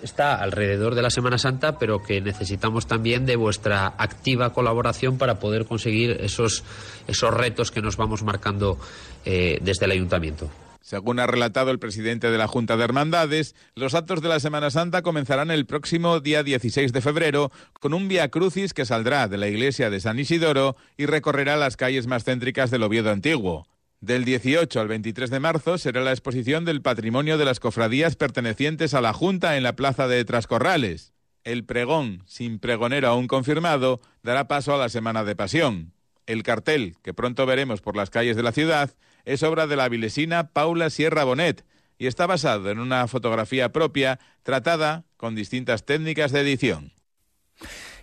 está 0.03 0.37
alrededor 0.37 0.95
de 0.95 1.03
la 1.03 1.11
Semana 1.11 1.39
Santa, 1.39 1.79
pero 1.79 2.03
que 2.03 2.21
necesitamos 2.21 2.87
también 2.87 3.27
de 3.27 3.37
vuestra 3.37 3.87
activa 3.99 4.53
colaboración 4.53 5.19
para 5.19 5.39
poder 5.39 5.67
conseguir 5.67 6.19
esos, 6.21 6.65
esos 7.07 7.33
retos 7.33 7.71
que 7.71 7.83
nos 7.83 7.97
vamos 7.97 8.23
marcando 8.23 8.79
eh, 9.25 9.59
desde 9.63 9.87
el 9.87 9.93
Ayuntamiento. 9.93 10.51
Según 10.87 11.19
ha 11.19 11.27
relatado 11.27 11.73
el 11.73 11.81
presidente 11.81 12.31
de 12.31 12.39
la 12.39 12.47
Junta 12.47 12.77
de 12.77 12.85
Hermandades, 12.85 13.57
los 13.75 13.95
actos 13.95 14.23
de 14.23 14.29
la 14.29 14.39
Semana 14.39 14.71
Santa 14.71 15.03
comenzarán 15.03 15.51
el 15.51 15.67
próximo 15.67 16.21
día 16.21 16.45
16 16.45 16.93
de 16.93 17.01
febrero 17.01 17.51
con 17.81 17.93
un 17.93 18.07
Via 18.07 18.29
Crucis 18.29 18.73
que 18.73 18.85
saldrá 18.85 19.27
de 19.27 19.37
la 19.37 19.49
iglesia 19.49 19.91
de 19.91 19.99
San 19.99 20.21
Isidoro 20.21 20.77
y 20.97 21.07
recorrerá 21.07 21.57
las 21.57 21.77
calles 21.77 22.07
más 22.07 22.23
céntricas 22.23 22.71
del 22.71 22.85
Oviedo 22.85 23.11
antiguo. 23.11 23.67
Del 24.01 24.25
18 24.27 24.79
al 24.79 24.89
23 24.89 25.31
de 25.31 25.41
marzo 25.41 25.79
será 25.79 26.03
la 26.03 26.11
exposición 26.11 26.67
del 26.67 26.83
patrimonio 26.83 27.39
de 27.39 27.47
las 27.47 27.61
cofradías 27.61 28.15
pertenecientes 28.15 28.93
a 28.93 29.01
la 29.01 29.15
Junta 29.15 29.57
en 29.57 29.63
la 29.63 29.75
plaza 29.75 30.07
de 30.07 30.23
Trascorrales. 30.25 31.15
El 31.45 31.65
pregón, 31.65 32.23
sin 32.27 32.59
pregonero 32.59 33.09
aún 33.09 33.27
confirmado, 33.27 34.03
dará 34.23 34.49
paso 34.49 34.75
a 34.75 34.79
la 34.79 34.91
Semana 34.91 35.25
de 35.25 35.35
Pasión. 35.35 35.95
El 36.27 36.43
cartel, 36.43 36.97
que 37.03 37.15
pronto 37.15 37.47
veremos 37.47 37.81
por 37.81 37.97
las 37.97 38.11
calles 38.11 38.37
de 38.37 38.43
la 38.43 38.53
ciudad, 38.53 38.95
es 39.25 39.43
obra 39.43 39.67
de 39.67 39.77
la 39.77 39.89
vilesina 39.89 40.53
Paula 40.53 40.91
Sierra 40.91 41.25
Bonet 41.25 41.65
y 41.99 42.07
está 42.07 42.27
basado 42.27 42.71
en 42.71 42.79
una 42.79 43.09
fotografía 43.09 43.73
propia 43.73 44.21
tratada 44.43 45.07
con 45.17 45.35
distintas 45.35 45.87
técnicas 45.87 46.33
de 46.33 46.41
edición. 46.41 46.93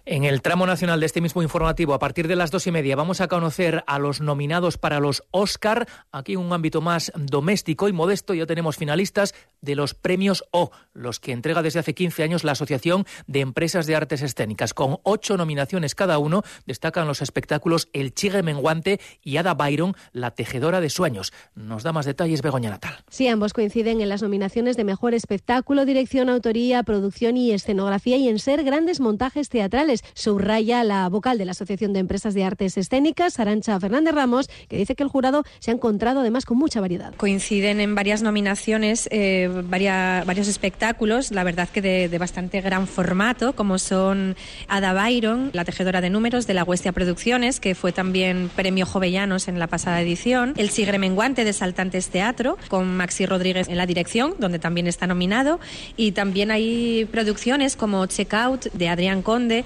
En 0.06 0.26
el 0.26 0.42
tramo 0.42 0.66
nacional 0.66 1.00
de 1.00 1.06
este 1.06 1.22
mismo 1.22 1.42
informativo, 1.44 1.94
a 1.94 2.00
partir 2.00 2.28
de 2.28 2.36
las 2.36 2.52
dos 2.52 2.68
y 2.68 2.72
media, 2.72 2.98
vamos 2.98 3.22
a 3.22 3.30
conocer 3.30 3.86
a 3.88 4.00
los 4.00 4.20
nominados 4.20 4.78
para 4.78 5.00
los 5.00 5.24
Oscar. 5.32 5.88
Aquí 6.12 6.34
en 6.34 6.40
un 6.40 6.52
ámbito 6.52 6.82
más 6.82 7.14
doméstico 7.16 7.88
y 7.88 7.94
modesto 7.94 8.34
ya 8.34 8.46
tenemos 8.46 8.76
finalistas 8.76 9.34
de 9.62 9.76
los 9.76 9.94
premios 9.94 10.44
O, 10.52 10.72
los 10.92 11.22
que 11.22 11.32
entrega 11.32 11.62
desde 11.62 11.80
hace 11.80 11.94
15 11.94 12.22
años 12.22 12.44
la 12.44 12.52
Asociación 12.52 13.06
de 13.28 13.40
Empresas 13.40 13.86
de 13.86 13.96
Artes 13.96 14.22
Escénicas. 14.24 14.74
Con 14.74 14.98
ocho 15.04 15.38
nominaciones 15.38 15.96
cada 15.96 16.18
uno, 16.18 16.44
destacan 16.66 17.08
los 17.08 17.22
espectáculos 17.22 17.88
El 17.94 18.14
Chigre 18.14 18.44
Menguante 18.44 19.00
y 19.24 19.38
Ada 19.38 19.54
Byron, 19.54 19.96
La 20.12 20.32
Tejedora 20.32 20.82
de 20.82 20.90
Sueños. 20.90 21.32
Nos 21.56 21.84
da 21.84 21.94
más 21.94 22.06
detalles 22.06 22.42
Begoña 22.42 22.72
Natal. 22.72 23.06
Sí, 23.10 23.30
ambos 23.30 23.54
coinciden 23.54 24.02
en 24.02 24.10
las 24.10 24.22
nominaciones 24.22 24.76
de 24.76 24.84
Mejor 24.84 25.14
Espectáculo, 25.14 25.86
Dirección, 25.86 26.28
Autoría, 26.28 26.84
Producción 26.84 27.38
y 27.38 27.54
Escenografía 27.54 28.18
y 28.18 28.28
en 28.28 28.40
ser 28.40 28.66
grandes 28.66 29.00
montajes 29.00 29.48
teatrales 29.48 29.93
Subraya 30.14 30.84
la 30.84 31.08
vocal 31.10 31.38
de 31.38 31.46
la 31.46 31.52
Asociación 31.52 31.94
de 31.94 32.00
Empresas 32.00 32.34
de 32.34 32.44
Artes 32.44 32.78
Escénicas, 32.78 33.40
Arancha 33.40 33.80
Fernández 33.80 34.14
Ramos, 34.14 34.50
que 34.68 34.78
dice 34.78 34.96
que 34.96 35.04
el 35.04 35.10
jurado 35.10 35.44
se 35.60 35.72
ha 35.72 35.74
encontrado 35.74 36.22
además 36.22 36.46
con 36.46 36.58
mucha 36.58 36.82
variedad. 36.82 37.14
Coinciden 37.16 37.80
en 37.80 37.96
varias 37.96 38.22
nominaciones 38.22 39.08
eh, 39.12 39.50
varios 39.64 40.48
espectáculos, 40.48 41.32
la 41.32 41.44
verdad 41.44 41.70
que 41.70 41.82
de, 41.82 42.18
bastante 42.18 42.62
gran 42.62 42.88
formato, 42.88 43.54
como 43.54 43.80
son 43.80 44.36
Ada 44.68 44.94
Byron, 44.94 45.50
la 45.54 45.66
tejedora 45.66 46.02
de 46.02 46.10
números 46.10 46.48
de 46.48 46.54
la 46.54 46.64
Huestia 46.64 46.92
Producciones, 46.92 47.60
que 47.60 47.76
fue 47.76 47.92
también 47.92 48.50
premio 48.56 48.86
Jovellanos 48.86 49.48
en 49.48 49.60
la 49.60 49.68
pasada 49.68 50.02
edición, 50.02 50.54
El 50.58 50.70
Sigre 50.70 51.00
Menguante 51.00 51.44
de 51.44 51.54
Saltantes 51.54 52.10
Teatro, 52.10 52.58
con 52.70 52.96
Maxi 52.96 53.26
Rodríguez 53.26 53.68
en 53.68 53.78
la 53.78 53.86
dirección, 53.86 54.36
donde 54.40 54.60
también 54.60 54.88
está 54.88 55.08
nominado, 55.08 55.60
y 55.98 56.12
también 56.12 56.52
hay 56.52 57.06
producciones 57.12 57.76
como 57.76 58.06
Checkout 58.06 58.72
de 58.74 58.90
Adrián 58.90 59.22
Conde, 59.22 59.66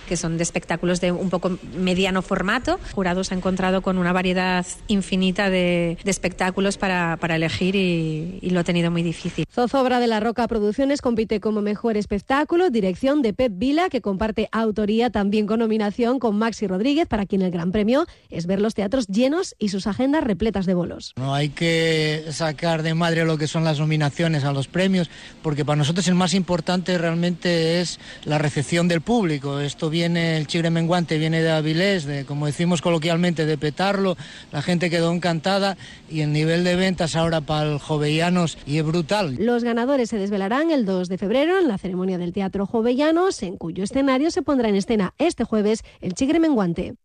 que 0.11 0.17
son 0.17 0.35
de 0.35 0.43
espectáculos 0.43 0.99
de 0.99 1.13
un 1.13 1.29
poco 1.29 1.57
mediano 1.73 2.21
formato. 2.21 2.81
El 2.85 2.91
jurado 2.91 3.23
se 3.23 3.33
ha 3.33 3.37
encontrado 3.37 3.81
con 3.81 3.97
una 3.97 4.11
variedad 4.11 4.65
infinita 4.89 5.49
de, 5.49 5.97
espectáculos 6.03 6.77
para, 6.77 7.17
elegir 7.33 7.77
y, 7.77 8.49
lo 8.49 8.59
ha 8.59 8.65
tenido 8.65 8.91
muy 8.91 9.03
difícil. 9.03 9.45
Zozobra 9.49 10.01
de 10.01 10.07
la 10.07 10.19
Roca 10.19 10.45
Producciones 10.49 11.01
compite 11.01 11.39
como 11.39 11.61
mejor 11.61 11.95
espectáculo, 11.95 12.69
dirección 12.69 13.21
de 13.21 13.31
Pep 13.31 13.53
Vila, 13.55 13.87
que 13.87 14.01
comparte 14.01 14.49
autoría 14.51 15.11
también 15.11 15.47
con 15.47 15.59
nominación 15.59 16.19
con 16.19 16.37
Maxi 16.37 16.67
Rodríguez, 16.67 17.07
para 17.07 17.25
quien 17.25 17.41
el 17.41 17.51
gran 17.51 17.71
premio 17.71 18.05
es 18.29 18.47
ver 18.47 18.59
los 18.59 18.73
teatros 18.73 19.07
llenos 19.07 19.55
y 19.59 19.69
sus 19.69 19.87
agendas 19.87 20.25
repletas 20.25 20.65
de 20.65 20.73
bolos. 20.73 21.13
No 21.15 21.33
hay 21.33 21.47
que 21.47 22.25
sacar 22.31 22.83
de 22.83 22.95
madre 22.95 23.23
lo 23.23 23.37
que 23.37 23.47
son 23.47 23.63
las 23.63 23.79
nominaciones 23.79 24.43
a 24.43 24.51
los 24.51 24.67
premios, 24.67 25.09
porque 25.41 25.63
para 25.63 25.77
nosotros 25.77 26.05
el 26.09 26.15
más 26.15 26.33
importante 26.33 26.97
realmente 26.97 27.79
es 27.79 27.97
la 28.25 28.39
recepción 28.39 28.89
del 28.89 28.99
público. 28.99 29.61
Esto 29.61 29.89
viene, 29.89 30.00
el 30.05 30.47
chigre 30.47 30.69
menguante 30.69 31.17
viene 31.17 31.41
de 31.41 31.51
Avilés, 31.51 32.05
de, 32.05 32.25
como 32.25 32.45
decimos 32.45 32.81
coloquialmente, 32.81 33.45
de 33.45 33.57
petarlo. 33.57 34.17
La 34.51 34.61
gente 34.61 34.89
quedó 34.89 35.11
encantada 35.13 35.77
y 36.09 36.21
el 36.21 36.33
nivel 36.33 36.63
de 36.63 36.75
ventas 36.75 37.15
ahora 37.15 37.41
para 37.41 37.71
el 37.71 37.79
Jovellanos 37.79 38.57
y 38.65 38.77
es 38.77 38.85
brutal. 38.85 39.35
Los 39.39 39.63
ganadores 39.63 40.09
se 40.09 40.17
desvelarán 40.17 40.71
el 40.71 40.85
2 40.85 41.09
de 41.09 41.17
febrero 41.17 41.59
en 41.59 41.67
la 41.67 41.77
ceremonia 41.77 42.17
del 42.17 42.33
Teatro 42.33 42.65
Jovellanos, 42.65 43.43
en 43.43 43.57
cuyo 43.57 43.83
escenario 43.83 44.31
se 44.31 44.41
pondrá 44.41 44.69
en 44.69 44.75
escena 44.75 45.13
este 45.17 45.43
jueves 45.43 45.83
el 46.01 46.13
chigre 46.13 46.39
menguante. 46.39 46.95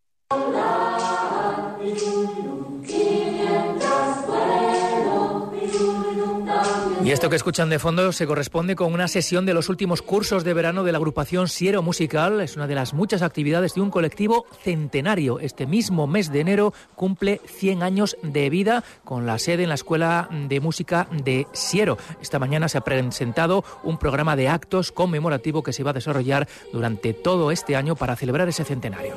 Y 7.07 7.12
esto 7.12 7.31
que 7.31 7.37
escuchan 7.37 7.71
de 7.71 7.79
fondo 7.79 8.11
se 8.11 8.27
corresponde 8.27 8.75
con 8.75 8.92
una 8.92 9.07
sesión 9.07 9.47
de 9.47 9.55
los 9.55 9.69
últimos 9.69 10.03
cursos 10.03 10.42
de 10.42 10.53
verano 10.55 10.83
de 10.83 10.90
la 10.90 10.99
agrupación 10.99 11.47
Siero 11.47 11.81
Musical. 11.81 12.40
Es 12.40 12.57
una 12.57 12.66
de 12.66 12.75
las 12.75 12.95
muchas 12.95 13.23
actividades 13.23 13.75
de 13.75 13.81
un 13.81 13.92
colectivo 13.92 14.45
centenario. 14.64 15.38
Este 15.38 15.69
mismo 15.69 16.09
mes 16.09 16.33
de 16.33 16.40
enero 16.40 16.75
cumple 16.97 17.40
100 17.47 17.85
años 17.85 18.16
de 18.25 18.51
vida 18.51 18.83
con 19.05 19.25
la 19.25 19.38
sede 19.38 19.62
en 19.62 19.69
la 19.69 19.77
Escuela 19.77 20.29
de 20.49 20.59
Música 20.59 21.07
de 21.12 21.47
Siero. 21.53 21.97
Esta 22.21 22.40
mañana 22.40 22.69
se 22.69 22.79
ha 22.79 22.81
presentado 22.81 23.62
un 23.85 23.99
programa 23.99 24.35
de 24.35 24.49
actos 24.49 24.90
conmemorativo 24.90 25.62
que 25.62 25.73
se 25.73 25.85
va 25.85 25.90
a 25.90 25.95
desarrollar 25.95 26.49
durante 26.73 27.14
todo 27.14 27.53
este 27.53 27.77
año 27.77 27.95
para 27.95 28.16
celebrar 28.16 28.49
ese 28.49 28.64
centenario. 28.64 29.14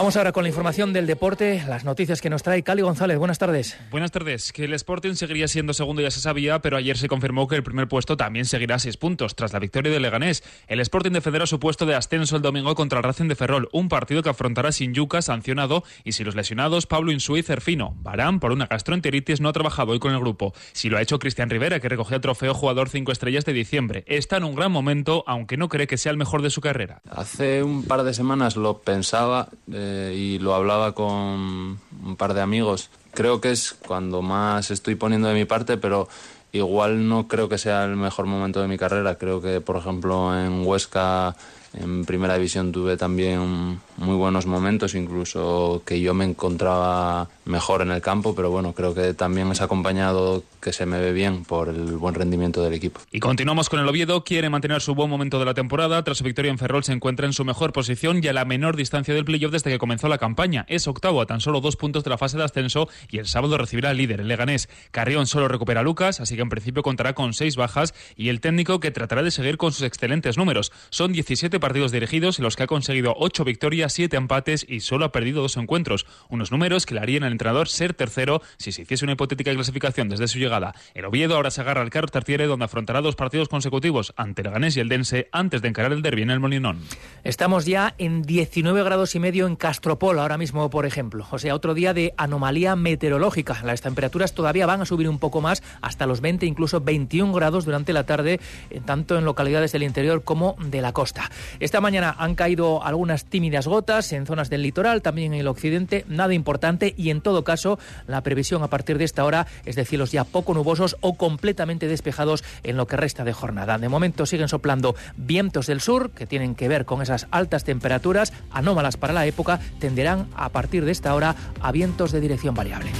Vamos 0.00 0.16
ahora 0.16 0.32
con 0.32 0.44
la 0.44 0.48
información 0.48 0.94
del 0.94 1.06
deporte, 1.06 1.62
las 1.68 1.84
noticias 1.84 2.22
que 2.22 2.30
nos 2.30 2.42
trae 2.42 2.62
Cali 2.62 2.80
González. 2.80 3.18
Buenas 3.18 3.36
tardes. 3.36 3.76
Buenas 3.90 4.10
tardes. 4.10 4.50
Que 4.50 4.64
el 4.64 4.72
Sporting 4.72 5.12
seguiría 5.12 5.46
siendo 5.46 5.74
segundo 5.74 6.00
ya 6.00 6.10
se 6.10 6.20
sabía, 6.20 6.60
pero 6.62 6.78
ayer 6.78 6.96
se 6.96 7.06
confirmó 7.06 7.46
que 7.46 7.56
el 7.56 7.62
primer 7.62 7.86
puesto 7.86 8.16
también 8.16 8.46
seguirá 8.46 8.76
a 8.76 8.78
seis 8.78 8.96
puntos 8.96 9.36
tras 9.36 9.52
la 9.52 9.58
victoria 9.58 9.92
de 9.92 10.00
Leganés. 10.00 10.42
El 10.68 10.80
Sporting 10.80 11.10
defenderá 11.10 11.44
su 11.44 11.60
puesto 11.60 11.84
de 11.84 11.96
ascenso 11.96 12.36
el 12.36 12.40
domingo 12.40 12.74
contra 12.74 13.00
el 13.00 13.04
Racing 13.04 13.28
de 13.28 13.34
Ferrol, 13.34 13.68
un 13.72 13.90
partido 13.90 14.22
que 14.22 14.30
afrontará 14.30 14.72
sin 14.72 14.94
Yuca 14.94 15.20
sancionado 15.20 15.84
y 16.02 16.12
si 16.12 16.24
los 16.24 16.34
lesionados 16.34 16.86
Pablo 16.86 17.12
Insúa 17.12 17.38
y 17.38 17.42
Cerfino. 17.42 17.94
Barán, 17.98 18.40
por 18.40 18.52
una 18.52 18.68
gastroenteritis, 18.68 19.42
no 19.42 19.50
ha 19.50 19.52
trabajado 19.52 19.92
hoy 19.92 19.98
con 19.98 20.14
el 20.14 20.20
grupo. 20.20 20.54
Si 20.72 20.88
lo 20.88 20.96
ha 20.96 21.02
hecho 21.02 21.18
Cristian 21.18 21.50
Rivera, 21.50 21.78
que 21.78 21.90
recogió 21.90 22.16
el 22.16 22.22
trofeo 22.22 22.54
jugador 22.54 22.88
cinco 22.88 23.12
estrellas 23.12 23.44
de 23.44 23.52
diciembre. 23.52 24.04
Está 24.06 24.38
en 24.38 24.44
un 24.44 24.54
gran 24.54 24.72
momento, 24.72 25.24
aunque 25.26 25.58
no 25.58 25.68
cree 25.68 25.86
que 25.86 25.98
sea 25.98 26.10
el 26.10 26.16
mejor 26.16 26.40
de 26.40 26.48
su 26.48 26.62
carrera. 26.62 27.02
Hace 27.10 27.62
un 27.62 27.84
par 27.84 28.02
de 28.02 28.14
semanas 28.14 28.56
lo 28.56 28.78
pensaba. 28.78 29.50
Eh, 29.70 29.89
y 30.14 30.38
lo 30.38 30.54
hablaba 30.54 30.92
con 30.92 31.78
un 32.04 32.16
par 32.16 32.34
de 32.34 32.40
amigos. 32.40 32.90
Creo 33.12 33.40
que 33.40 33.50
es 33.50 33.72
cuando 33.72 34.22
más 34.22 34.70
estoy 34.70 34.94
poniendo 34.94 35.28
de 35.28 35.34
mi 35.34 35.44
parte, 35.44 35.76
pero 35.76 36.08
igual 36.52 37.08
no 37.08 37.28
creo 37.28 37.48
que 37.48 37.58
sea 37.58 37.84
el 37.84 37.96
mejor 37.96 38.26
momento 38.26 38.60
de 38.60 38.68
mi 38.68 38.78
carrera. 38.78 39.16
Creo 39.16 39.40
que, 39.40 39.60
por 39.60 39.76
ejemplo, 39.76 40.38
en 40.38 40.66
Huesca, 40.66 41.36
en 41.74 42.04
primera 42.04 42.34
división, 42.34 42.72
tuve 42.72 42.96
también 42.96 43.80
muy 44.00 44.16
buenos 44.16 44.46
momentos, 44.46 44.94
incluso 44.94 45.82
que 45.84 46.00
yo 46.00 46.14
me 46.14 46.24
encontraba 46.24 47.28
mejor 47.44 47.82
en 47.82 47.90
el 47.90 48.00
campo, 48.00 48.34
pero 48.34 48.50
bueno, 48.50 48.72
creo 48.72 48.94
que 48.94 49.14
también 49.14 49.50
es 49.50 49.60
acompañado 49.60 50.42
que 50.60 50.72
se 50.72 50.86
me 50.86 50.98
ve 50.98 51.12
bien 51.12 51.44
por 51.44 51.68
el 51.68 51.96
buen 51.96 52.14
rendimiento 52.14 52.62
del 52.62 52.74
equipo. 52.74 53.00
Y 53.12 53.20
continuamos 53.20 53.68
con 53.68 53.80
el 53.80 53.88
Oviedo, 53.88 54.24
quiere 54.24 54.48
mantener 54.48 54.80
su 54.80 54.94
buen 54.94 55.10
momento 55.10 55.38
de 55.38 55.44
la 55.44 55.54
temporada, 55.54 56.02
tras 56.02 56.18
su 56.18 56.24
victoria 56.24 56.50
en 56.50 56.58
Ferrol 56.58 56.82
se 56.82 56.92
encuentra 56.92 57.26
en 57.26 57.32
su 57.32 57.44
mejor 57.44 57.72
posición 57.72 58.20
y 58.22 58.28
a 58.28 58.32
la 58.32 58.44
menor 58.44 58.76
distancia 58.76 59.14
del 59.14 59.24
playoff 59.24 59.52
desde 59.52 59.70
que 59.70 59.78
comenzó 59.78 60.08
la 60.08 60.18
campaña. 60.18 60.64
Es 60.68 60.88
octavo 60.88 61.20
a 61.20 61.26
tan 61.26 61.40
solo 61.40 61.60
dos 61.60 61.76
puntos 61.76 62.02
de 62.02 62.10
la 62.10 62.18
fase 62.18 62.38
de 62.38 62.44
ascenso 62.44 62.88
y 63.10 63.18
el 63.18 63.26
sábado 63.26 63.58
recibirá 63.58 63.90
al 63.90 63.98
líder, 63.98 64.20
el 64.20 64.28
Leganés. 64.28 64.68
Carrión 64.92 65.26
solo 65.26 65.48
recupera 65.48 65.80
a 65.80 65.82
Lucas, 65.82 66.20
así 66.20 66.36
que 66.36 66.42
en 66.42 66.48
principio 66.48 66.82
contará 66.82 67.14
con 67.14 67.34
seis 67.34 67.56
bajas 67.56 67.94
y 68.16 68.30
el 68.30 68.40
técnico 68.40 68.80
que 68.80 68.90
tratará 68.90 69.22
de 69.22 69.30
seguir 69.30 69.58
con 69.58 69.72
sus 69.72 69.82
excelentes 69.82 70.38
números. 70.38 70.72
Son 70.88 71.12
17 71.12 71.60
partidos 71.60 71.92
dirigidos 71.92 72.38
en 72.38 72.44
los 72.44 72.56
que 72.56 72.62
ha 72.62 72.66
conseguido 72.66 73.14
ocho 73.18 73.44
victorias 73.44 73.89
siete 73.92 74.16
empates 74.16 74.64
y 74.68 74.80
solo 74.80 75.04
ha 75.04 75.12
perdido 75.12 75.42
dos 75.42 75.56
encuentros. 75.56 76.06
Unos 76.28 76.50
números 76.50 76.86
que 76.86 76.94
le 76.94 77.00
harían 77.00 77.24
al 77.24 77.32
entrenador 77.32 77.68
ser 77.68 77.94
tercero 77.94 78.42
si 78.56 78.72
se 78.72 78.82
hiciese 78.82 79.04
una 79.04 79.12
hipotética 79.12 79.52
clasificación 79.52 80.08
desde 80.08 80.28
su 80.28 80.38
llegada. 80.38 80.74
El 80.94 81.04
Oviedo 81.04 81.36
ahora 81.36 81.50
se 81.50 81.60
agarra 81.60 81.82
al 81.82 81.90
Carlos 81.90 82.10
Tartiere, 82.10 82.46
donde 82.46 82.64
afrontará 82.64 83.00
dos 83.00 83.16
partidos 83.16 83.48
consecutivos 83.48 84.12
ante 84.16 84.42
el 84.42 84.50
Ganés 84.50 84.76
y 84.76 84.80
el 84.80 84.88
Dense 84.88 85.28
antes 85.32 85.62
de 85.62 85.68
encarar 85.68 85.92
el 85.92 86.02
derbi 86.02 86.22
en 86.22 86.30
el 86.30 86.40
Molinón. 86.40 86.80
Estamos 87.24 87.66
ya 87.66 87.94
en 87.98 88.22
19 88.22 88.82
grados 88.82 89.14
y 89.14 89.20
medio 89.20 89.46
en 89.46 89.56
Castropol, 89.56 90.18
ahora 90.18 90.38
mismo, 90.38 90.68
por 90.70 90.86
ejemplo. 90.86 91.26
O 91.30 91.38
sea, 91.38 91.54
otro 91.54 91.74
día 91.74 91.94
de 91.94 92.14
anomalía 92.16 92.76
meteorológica. 92.76 93.60
Las 93.64 93.80
temperaturas 93.80 94.34
todavía 94.34 94.66
van 94.66 94.80
a 94.80 94.86
subir 94.86 95.08
un 95.08 95.18
poco 95.18 95.40
más, 95.40 95.62
hasta 95.82 96.06
los 96.06 96.20
20, 96.20 96.46
incluso 96.46 96.80
21 96.80 97.32
grados 97.32 97.64
durante 97.64 97.92
la 97.92 98.04
tarde, 98.06 98.40
tanto 98.84 99.18
en 99.18 99.24
localidades 99.24 99.72
del 99.72 99.82
interior 99.82 100.24
como 100.24 100.56
de 100.60 100.80
la 100.80 100.92
costa. 100.92 101.30
Esta 101.60 101.80
mañana 101.80 102.14
han 102.18 102.34
caído 102.34 102.84
algunas 102.84 103.24
tímidas 103.24 103.66
en 103.80 104.26
zonas 104.26 104.50
del 104.50 104.62
litoral, 104.62 105.00
también 105.00 105.32
en 105.32 105.40
el 105.40 105.48
occidente, 105.48 106.04
nada 106.06 106.34
importante 106.34 106.94
y 106.98 107.08
en 107.08 107.22
todo 107.22 107.44
caso 107.44 107.78
la 108.06 108.22
previsión 108.22 108.62
a 108.62 108.68
partir 108.68 108.98
de 108.98 109.04
esta 109.04 109.24
hora 109.24 109.46
es 109.64 109.74
de 109.74 109.86
cielos 109.86 110.12
ya 110.12 110.24
poco 110.24 110.52
nubosos 110.52 110.98
o 111.00 111.16
completamente 111.16 111.88
despejados 111.88 112.44
en 112.62 112.76
lo 112.76 112.86
que 112.86 112.98
resta 112.98 113.24
de 113.24 113.32
jornada. 113.32 113.78
De 113.78 113.88
momento 113.88 114.26
siguen 114.26 114.48
soplando 114.48 114.94
vientos 115.16 115.66
del 115.66 115.80
sur 115.80 116.10
que 116.10 116.26
tienen 116.26 116.54
que 116.54 116.68
ver 116.68 116.84
con 116.84 117.00
esas 117.00 117.26
altas 117.30 117.64
temperaturas 117.64 118.34
anómalas 118.50 118.98
para 118.98 119.14
la 119.14 119.26
época, 119.26 119.60
tenderán 119.78 120.28
a 120.36 120.50
partir 120.50 120.84
de 120.84 120.92
esta 120.92 121.14
hora 121.14 121.34
a 121.60 121.72
vientos 121.72 122.12
de 122.12 122.20
dirección 122.20 122.54
variable. 122.54 122.90